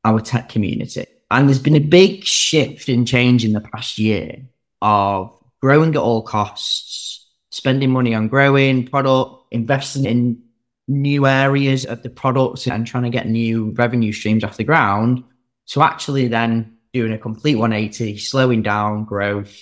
[0.04, 1.06] our tech community.
[1.30, 4.42] And there's been a big shift in change in the past year
[4.80, 10.42] of growing at all costs, spending money on growing product, investing in
[10.88, 15.22] new areas of the product and trying to get new revenue streams off the ground
[15.66, 19.56] to actually then doing a complete 180, slowing down growth,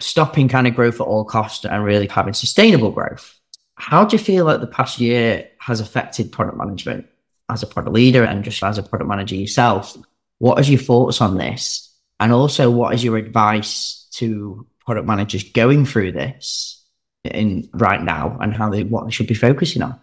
[0.00, 3.38] stopping kind of growth at all costs and really having sustainable growth.
[3.76, 7.06] How do you feel like the past year has affected product management
[7.50, 9.96] as a product leader and just as a product manager yourself?
[10.38, 11.90] What are your thoughts on this?
[12.20, 16.82] And also, what is your advice to product managers going through this
[17.24, 19.98] in right now and how they what they should be focusing on?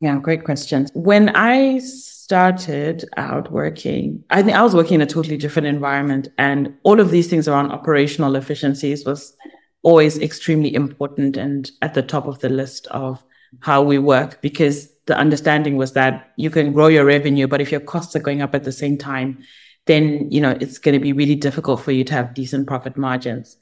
[0.00, 0.86] Yeah, great question.
[0.94, 1.78] When I
[2.24, 6.98] started out working, I think I was working in a totally different environment, and all
[6.98, 9.36] of these things around operational efficiencies was
[9.82, 13.22] always extremely important and at the top of the list of
[13.60, 17.70] how we work because the understanding was that you can grow your revenue, but if
[17.70, 19.44] your costs are going up at the same time,
[19.84, 22.96] then you know it's going to be really difficult for you to have decent profit
[22.96, 23.58] margins.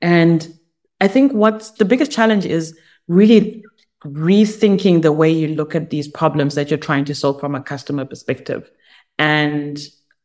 [0.00, 0.48] And
[1.00, 3.64] I think what's the biggest challenge is really
[4.12, 7.62] rethinking the way you look at these problems that you're trying to solve from a
[7.62, 8.70] customer perspective.
[9.18, 9.78] And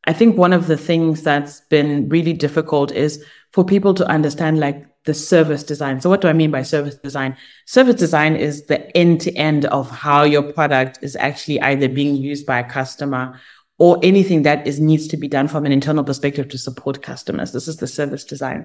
[0.05, 4.59] I think one of the things that's been really difficult is for people to understand
[4.59, 5.99] like the service design.
[5.99, 7.35] So what do I mean by service design?
[7.65, 12.15] Service design is the end to end of how your product is actually either being
[12.15, 13.39] used by a customer
[13.81, 17.51] or anything that is needs to be done from an internal perspective to support customers.
[17.51, 18.63] This is the service design.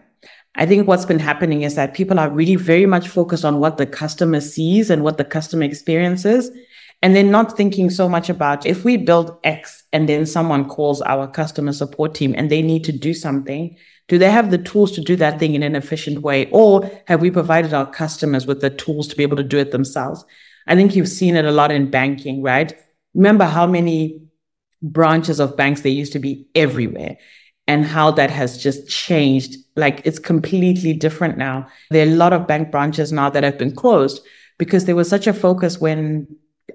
[0.56, 3.78] I think what's been happening is that people are really very much focused on what
[3.78, 6.50] the customer sees and what the customer experiences.
[7.00, 11.00] And they're not thinking so much about if we build X and then someone calls
[11.00, 13.74] our customer support team and they need to do something,
[14.08, 16.50] do they have the tools to do that thing in an efficient way?
[16.50, 19.70] Or have we provided our customers with the tools to be able to do it
[19.70, 20.26] themselves?
[20.66, 22.74] I think you've seen it a lot in banking, right?
[23.14, 24.25] Remember how many
[24.92, 27.16] branches of banks, they used to be everywhere
[27.66, 29.56] and how that has just changed.
[29.76, 31.66] Like it's completely different now.
[31.90, 34.24] There are a lot of bank branches now that have been closed
[34.58, 36.26] because there was such a focus when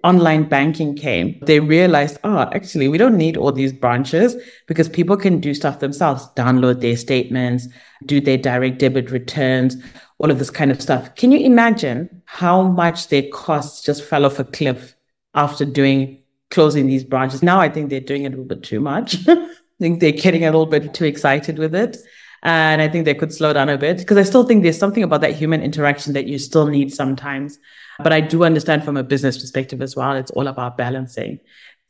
[0.04, 1.40] online banking came.
[1.46, 4.36] They realized, oh, actually, we don't need all these branches
[4.68, 7.68] because people can do stuff themselves, download their statements,
[8.06, 9.78] do their direct debit returns,
[10.18, 11.14] all of this kind of stuff.
[11.16, 14.96] Can you imagine how much their costs just fell off a cliff
[15.34, 16.21] after doing
[16.52, 17.42] closing these branches.
[17.42, 19.18] Now I think they're doing it a little bit too much.
[19.28, 19.48] I
[19.80, 21.98] think they're getting a little bit too excited with it.
[22.44, 25.04] And I think they could slow down a bit because I still think there's something
[25.04, 27.58] about that human interaction that you still need sometimes.
[28.00, 31.40] But I do understand from a business perspective as well, it's all about balancing.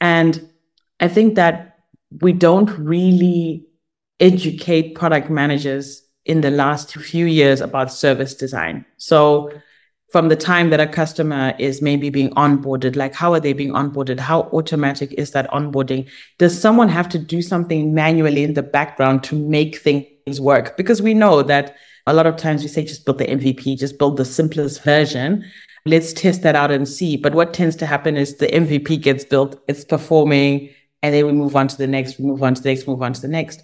[0.01, 0.49] And
[0.99, 1.79] I think that
[2.19, 3.65] we don't really
[4.19, 8.85] educate product managers in the last few years about service design.
[8.97, 9.51] So
[10.11, 13.71] from the time that a customer is maybe being onboarded, like how are they being
[13.71, 14.19] onboarded?
[14.19, 16.09] How automatic is that onboarding?
[16.37, 20.75] Does someone have to do something manually in the background to make things work?
[20.75, 23.97] Because we know that a lot of times we say just build the MVP, just
[23.97, 25.45] build the simplest version.
[25.85, 27.15] Let's test that out and see.
[27.15, 30.69] But what tends to happen is the MVP gets built, it's performing,
[31.01, 33.01] and then we move on to the next, we move on to the next, move
[33.01, 33.61] on to the next.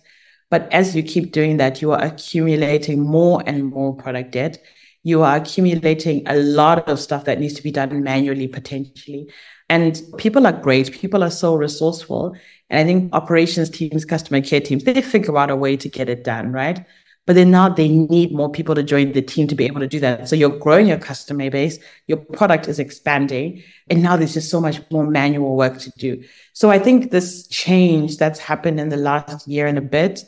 [0.50, 4.60] But as you keep doing that, you are accumulating more and more product debt
[5.08, 9.32] you are accumulating a lot of stuff that needs to be done manually potentially.
[9.70, 10.92] And people are great.
[10.92, 12.36] People are so resourceful.
[12.70, 16.10] And I think operations teams, customer care teams, they figure out a way to get
[16.10, 16.86] it done, right?
[17.26, 19.88] But then now they need more people to join the team to be able to
[19.88, 20.28] do that.
[20.28, 24.60] So you're growing your customer base, your product is expanding, and now there's just so
[24.60, 26.22] much more manual work to do.
[26.52, 30.26] So I think this change that's happened in the last year and a bit,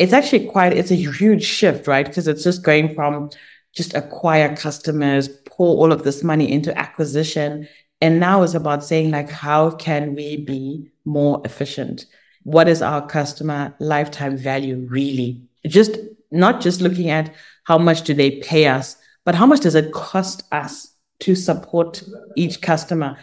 [0.00, 2.06] it's actually quite, it's a huge shift, right?
[2.06, 3.30] Because it's just going from
[3.78, 7.68] just acquire customers, pour all of this money into acquisition.
[8.00, 12.06] And now it's about saying like, how can we be more efficient?
[12.42, 15.40] What is our customer lifetime value really?
[15.64, 15.96] Just
[16.32, 17.32] not just looking at
[17.64, 22.02] how much do they pay us, but how much does it cost us to support
[22.34, 23.16] each customer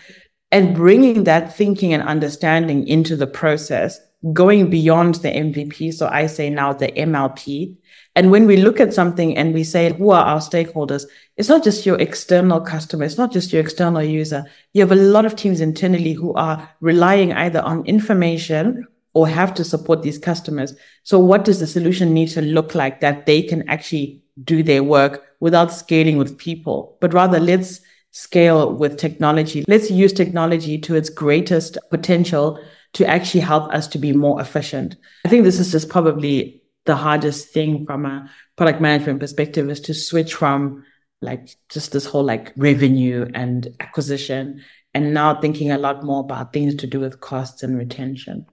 [0.54, 4.00] and bringing that thinking and understanding into the process,
[4.32, 5.94] going beyond the MVP.
[5.94, 7.76] So I say now the MLP.
[8.16, 11.06] And when we look at something and we say, who are our stakeholders?
[11.36, 13.04] It's not just your external customer.
[13.04, 14.46] It's not just your external user.
[14.74, 19.54] You have a lot of teams internally who are relying either on information or have
[19.56, 20.74] to support these customers.
[21.04, 24.84] So what does the solution need to look like that they can actually do their
[24.84, 29.66] work without scaling with people, but rather let's scale with technology.
[29.68, 32.60] Let's use technology to its greatest potential
[32.94, 34.96] to actually help us to be more efficient.
[35.26, 39.80] I think this is just probably the hardest thing from a product management perspective is
[39.82, 40.86] to switch from
[41.22, 44.62] like just this whole like revenue and acquisition
[44.94, 48.46] and now thinking a lot more about things to do with costs and retention.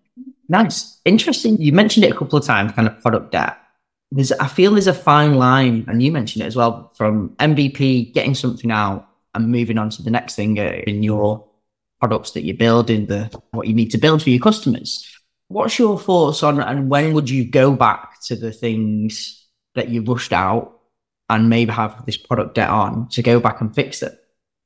[0.49, 1.01] Nice.
[1.05, 1.61] Interesting.
[1.61, 3.57] You mentioned it a couple of times, kind of product debt.
[4.11, 8.13] There's, I feel there's a fine line, and you mentioned it as well, from MVP,
[8.13, 11.47] getting something out and moving on to the next thing in your
[12.01, 15.12] products that you build in the what you need to build for your customers.
[15.53, 20.03] What's your thoughts on and when would you go back to the things that you
[20.03, 20.81] rushed out
[21.29, 24.19] and maybe have this product debt on to go back and fix it?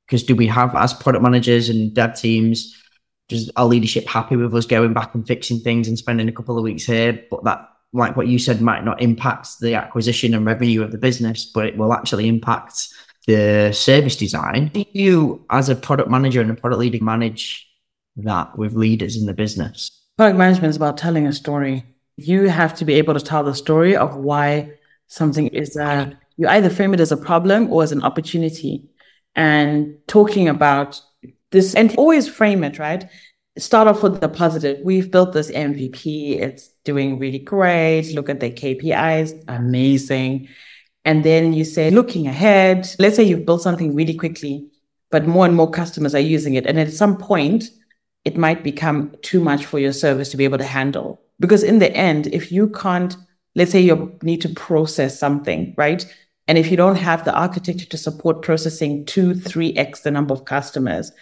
[0.06, 2.80] Because do we have as product managers and dev teams
[3.28, 6.56] just our leadership happy with us going back and fixing things and spending a couple
[6.56, 7.20] of weeks here?
[7.32, 10.98] But that, like what you said, might not impact the acquisition and revenue of the
[10.98, 12.86] business, but it will actually impact
[13.26, 14.70] the service design.
[14.72, 17.68] Do you, as a product manager and a product leader, manage
[18.18, 19.90] that with leaders in the business?
[20.16, 21.84] Product management is about telling a story.
[22.16, 24.72] You have to be able to tell the story of why
[25.08, 28.88] something is a, you either frame it as a problem or as an opportunity.
[29.34, 31.02] And talking about
[31.50, 33.04] this and always frame it, right?
[33.58, 34.80] Start off with the positive.
[34.82, 36.40] We've built this MVP.
[36.40, 38.14] It's doing really great.
[38.14, 39.44] Look at the KPIs.
[39.48, 40.48] Amazing.
[41.04, 44.70] And then you say, looking ahead, let's say you've built something really quickly,
[45.10, 46.64] but more and more customers are using it.
[46.64, 47.64] And at some point,
[48.26, 51.22] it might become too much for your service to be able to handle.
[51.38, 53.16] Because in the end, if you can't,
[53.54, 56.04] let's say you need to process something, right?
[56.48, 60.34] And if you don't have the architecture to support processing two, three X the number
[60.34, 61.12] of customers,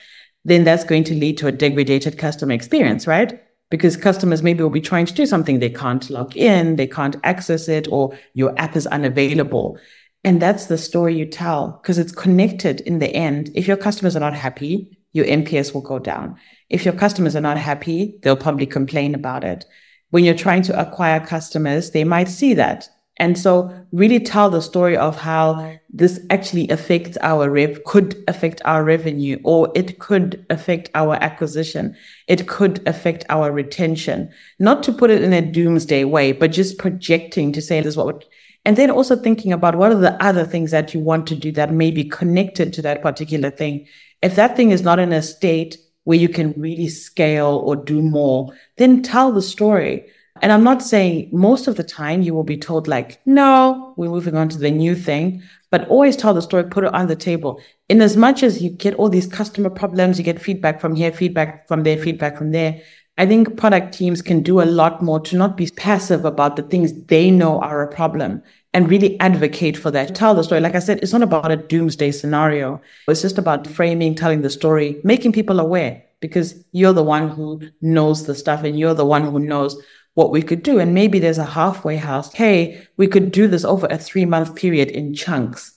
[0.46, 3.38] then that's going to lead to a degraded customer experience, right?
[3.70, 7.16] Because customers maybe will be trying to do something, they can't log in, they can't
[7.22, 9.78] access it, or your app is unavailable.
[10.24, 13.50] And that's the story you tell because it's connected in the end.
[13.54, 16.36] If your customers are not happy, your NPS will go down.
[16.70, 19.64] If your customers are not happy, they'll probably complain about it.
[20.10, 22.88] When you're trying to acquire customers, they might see that
[23.18, 28.60] and so really tell the story of how this actually affects our rev, could affect
[28.64, 31.96] our revenue, or it could affect our acquisition.
[32.26, 34.32] It could affect our retention.
[34.58, 37.96] Not to put it in a doomsday way, but just projecting to say this is
[37.96, 38.24] what would,
[38.64, 41.52] and then also thinking about what are the other things that you want to do
[41.52, 43.86] that may be connected to that particular thing.
[44.22, 48.00] If that thing is not in a state where you can really scale or do
[48.00, 50.06] more, then tell the story
[50.42, 54.10] and I'm not saying most of the time you will be told like, no, we're
[54.10, 57.16] moving on to the new thing, but always tell the story, put it on the
[57.16, 57.60] table.
[57.88, 61.12] In as much as you get all these customer problems, you get feedback from here,
[61.12, 62.80] feedback from there, feedback from there.
[63.16, 66.62] I think product teams can do a lot more to not be passive about the
[66.62, 68.42] things they know are a problem
[68.74, 70.14] and really advocate for that.
[70.14, 70.60] Tell the story.
[70.60, 72.82] Like I said, it's not about a doomsday scenario.
[73.08, 77.60] It's just about framing, telling the story, making people aware because you're the one who
[77.80, 79.80] knows the stuff and you're the one who knows
[80.14, 80.80] what we could do.
[80.80, 82.32] And maybe there's a halfway house.
[82.32, 85.72] Hey, we could do this over a three month period in chunks.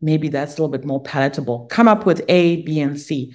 [0.00, 1.66] Maybe that's a little bit more palatable.
[1.66, 3.34] Come up with A, B, and C,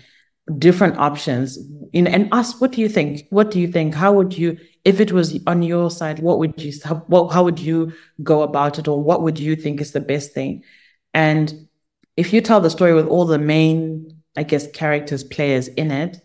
[0.57, 1.57] different options.
[1.93, 3.25] You know, and ask, what do you think?
[3.29, 3.93] What do you think?
[3.93, 4.57] How would you,
[4.87, 7.91] if it was on your side, what would you, how, what, how would you
[8.23, 8.87] go about it?
[8.87, 10.63] Or what would you think is the best thing?
[11.13, 11.67] And
[12.15, 16.21] if you tell the story with all the main, I guess, characters, players in it,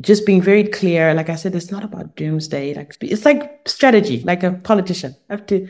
[0.00, 1.12] just being very clear.
[1.12, 2.74] Like I said, it's not about doomsday.
[2.74, 5.16] Like it's like strategy, like a politician.
[5.28, 5.66] I have to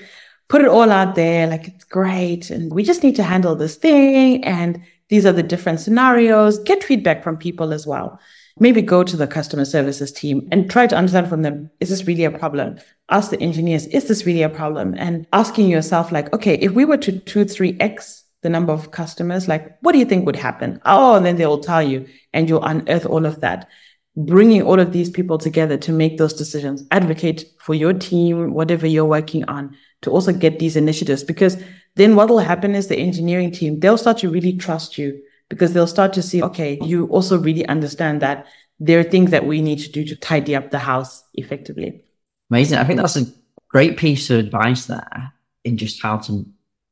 [0.49, 1.47] put it all out there.
[1.47, 2.51] Like it's great.
[2.51, 4.45] And we just need to handle this thing.
[4.45, 6.59] And these are the different scenarios.
[6.59, 8.20] Get feedback from people as well.
[8.61, 12.07] Maybe go to the customer services team and try to understand from them, is this
[12.07, 12.78] really a problem?
[13.11, 14.94] Ask the engineers, is this really a problem?
[14.96, 18.90] And asking yourself, like, okay, if we were to two, three X the number of
[18.90, 20.80] customers, like, what do you think would happen?
[20.84, 23.68] Oh, and then they will tell you and you'll unearth all of that.
[24.16, 28.86] Bringing all of these people together to make those decisions, advocate for your team, whatever
[28.86, 31.24] you're working on, to also get these initiatives.
[31.24, 31.57] Because
[31.96, 35.20] then what will happen is the engineering team, they'll start to really trust you
[35.55, 38.46] because they'll start to see, okay, you also really understand that
[38.80, 42.02] there are things that we need to do to tidy up the house effectively.
[42.50, 42.78] Amazing.
[42.78, 43.26] I think that's a
[43.68, 45.32] great piece of advice there
[45.62, 46.44] in just how to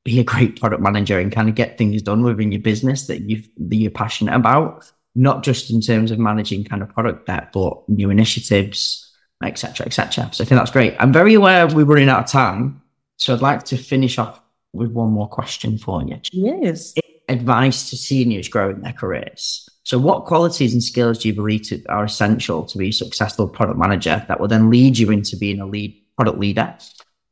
[0.05, 3.23] be a great product manager and kind of get things done within your business that
[3.23, 7.51] you that you're passionate about, not just in terms of managing kind of product debt,
[7.53, 9.13] but new initiatives,
[9.45, 10.29] etc., etc.
[10.33, 10.95] So I think that's great.
[11.01, 12.81] I'm very aware we're running out of time,
[13.17, 14.41] so I'd like to finish off
[14.73, 16.21] with one more question for you.
[16.33, 16.95] Yes.
[17.33, 19.69] Advice to seniors growing their careers.
[19.85, 23.49] So, what qualities and skills do you believe to, are essential to be a successful
[23.49, 26.77] product manager that will then lead you into being a lead product leader?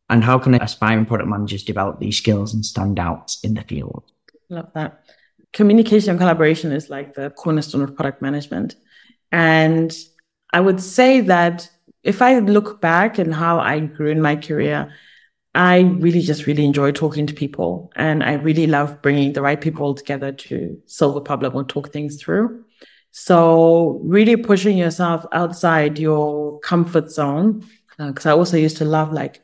[0.08, 4.10] And how can aspiring product managers develop these skills and stand out in the field?
[4.48, 5.04] Love that.
[5.52, 8.74] Communication and collaboration is like the cornerstone of product management.
[9.30, 9.96] And
[10.52, 11.70] I would say that
[12.02, 14.92] if I look back and how I grew in my career,
[15.54, 19.60] I really just really enjoy talking to people and I really love bringing the right
[19.60, 22.64] people together to solve a problem or talk things through.
[23.10, 27.66] So really pushing yourself outside your comfort zone.
[27.98, 29.42] Because uh, I also used to love like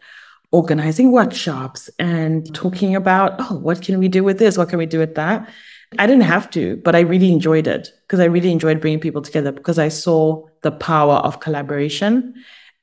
[0.53, 4.57] organizing workshops and talking about, oh, what can we do with this?
[4.57, 5.51] What can we do with that?
[5.99, 9.23] I didn't have to, but I really enjoyed it because I really enjoyed bringing people
[9.23, 12.35] together because I saw the power of collaboration.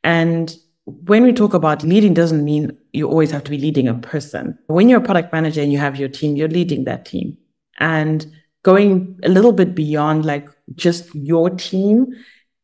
[0.04, 0.56] And
[0.86, 4.58] when we talk about leading doesn't mean you always have to be leading a person.
[4.68, 7.38] When you're a product manager and you have your team, you're leading that team
[7.80, 8.26] and
[8.64, 12.14] going a little bit beyond like just your team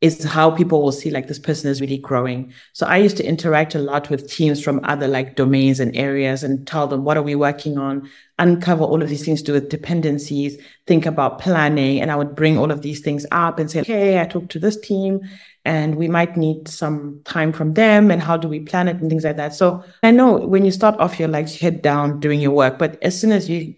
[0.02, 2.54] is how people will see like this person is really growing.
[2.72, 6.42] So I used to interact a lot with teams from other like domains and areas
[6.42, 9.54] and tell them what are we working on, uncover all of these things to do
[9.54, 12.00] with dependencies, think about planning.
[12.00, 14.60] And I would bring all of these things up and say, okay, I talked to
[14.60, 15.20] this team
[15.66, 19.10] and we might need some time from them and how do we plan it and
[19.10, 19.54] things like that.
[19.54, 23.02] So I know when you start off, you're like head down doing your work, but
[23.04, 23.76] as soon as you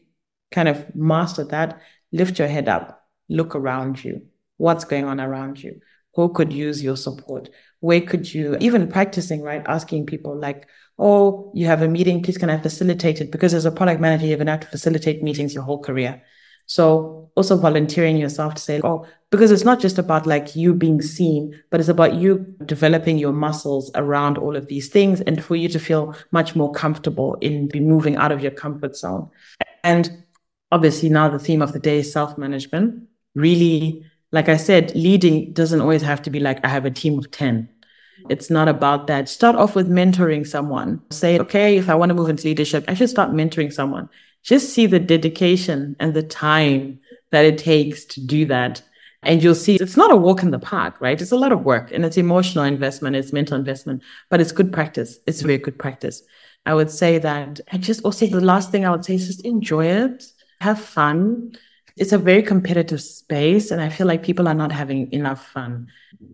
[0.52, 4.22] kind of master that, lift your head up, look around you.
[4.58, 5.82] What's going on around you?
[6.16, 7.50] who could use your support?
[7.80, 9.64] Where could you, even practicing, right?
[9.66, 10.68] Asking people like,
[11.00, 13.32] oh, you have a meeting, please can I facilitate it?
[13.32, 16.22] Because as a product manager, you're going to have to facilitate meetings your whole career.
[16.66, 21.02] So also volunteering yourself to say, oh, because it's not just about like you being
[21.02, 25.56] seen, but it's about you developing your muscles around all of these things and for
[25.56, 29.30] you to feel much more comfortable in moving out of your comfort zone.
[29.84, 30.24] And
[30.72, 33.04] obviously now the theme of the day is self-management,
[33.36, 37.20] really like I said, leading doesn't always have to be like, I have a team
[37.20, 37.68] of 10.
[38.30, 39.28] It's not about that.
[39.28, 41.02] Start off with mentoring someone.
[41.10, 44.10] Say, okay, if I want to move into leadership, I should start mentoring someone.
[44.44, 47.00] Just see the dedication and the time
[47.32, 48.82] that it takes to do that.
[49.24, 51.22] And you'll see it's not a walk in the park, right?
[51.22, 54.74] It's a lot of work and it's emotional investment, it's mental investment, but it's good
[54.74, 55.20] practice.
[55.28, 56.24] It's very good practice.
[56.66, 59.46] I would say that I just also the last thing I would say is just
[59.46, 60.26] enjoy it,
[60.62, 61.54] have fun
[61.98, 65.88] it's a very competitive space and i feel like people are not having enough fun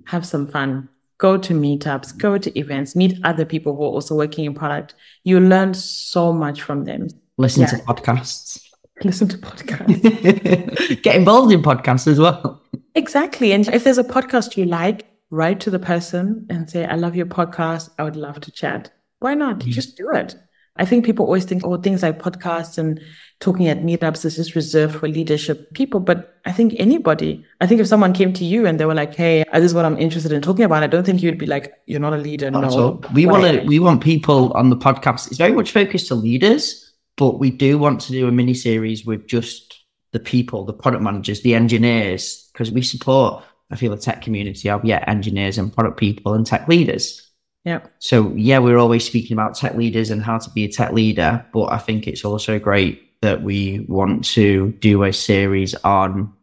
[0.05, 0.87] have some fun
[1.17, 4.95] go to meetups go to events meet other people who are also working in product
[5.23, 7.67] you learn so much from them listen yeah.
[7.67, 8.61] to podcasts
[9.03, 12.61] listen to podcasts get involved in podcasts as well
[12.95, 16.95] exactly and if there's a podcast you like write to the person and say i
[16.95, 19.67] love your podcast i would love to chat why not mm.
[19.67, 20.35] just do it
[20.79, 23.01] I think people always think, oh, things like podcasts and
[23.39, 25.99] talking at meetups is just reserved for leadership people.
[25.99, 29.15] But I think anybody, I think if someone came to you and they were like,
[29.15, 31.73] hey, this is what I'm interested in talking about, I don't think you'd be like,
[31.85, 32.49] you're not a leader.
[32.51, 33.01] Not no.
[33.13, 35.27] We want we want people on the podcast.
[35.27, 36.86] It's very much focused to leaders,
[37.17, 41.03] but we do want to do a mini series with just the people, the product
[41.03, 45.73] managers, the engineers, because we support, I feel, the tech community of, yeah, engineers and
[45.73, 47.29] product people and tech leaders.
[47.65, 47.81] Yeah.
[47.99, 51.45] So yeah, we're always speaking about tech leaders and how to be a tech leader,
[51.51, 56.33] but I think it's also great that we want to do a series on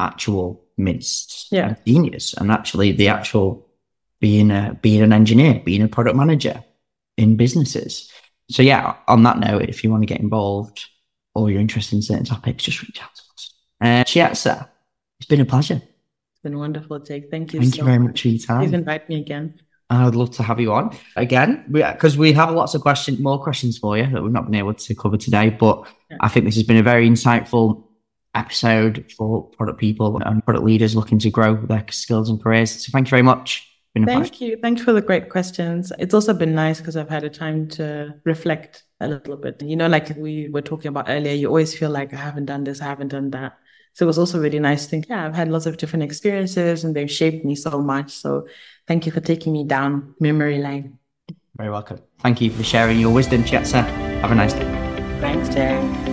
[0.00, 1.68] actual mids yeah.
[1.68, 3.68] and seniors and actually the actual
[4.18, 6.64] being a being an engineer, being a product manager
[7.16, 8.10] in businesses.
[8.50, 10.86] So yeah, on that note, if you want to get involved
[11.34, 13.54] or you're interested in certain topics, just reach out to us.
[13.80, 14.68] Uh, Chiedza,
[15.18, 15.76] it's been a pleasure.
[15.76, 17.30] It's been wonderful, Jake.
[17.30, 17.60] Thank you.
[17.60, 18.60] Thank so you very much for your time.
[18.60, 19.60] Please invite me again.
[19.90, 23.18] I would love to have you on again because we, we, have lots of questions,
[23.18, 25.50] more questions for you that we've not been able to cover today.
[25.50, 26.16] But yeah.
[26.20, 27.84] I think this has been a very insightful
[28.34, 32.86] episode for product people and product leaders looking to grow their skills and careers.
[32.86, 33.68] So thank you very much.
[33.94, 34.56] Thank you.
[34.56, 35.92] Thank you for the great questions.
[35.98, 39.62] It's also been nice because I've had a time to reflect a little bit.
[39.62, 42.64] You know, like we were talking about earlier, you always feel like I haven't done
[42.64, 43.58] this, I haven't done that.
[43.94, 46.84] So it was also really nice to think, yeah, I've had lots of different experiences
[46.84, 48.12] and they've shaped me so much.
[48.12, 48.46] So
[48.88, 50.98] thank you for taking me down memory lane.
[51.58, 52.00] Very welcome.
[52.20, 53.84] Thank you for sharing your wisdom, Chiedza.
[54.22, 54.64] Have a nice day.
[55.20, 56.11] Thanks, Jerry.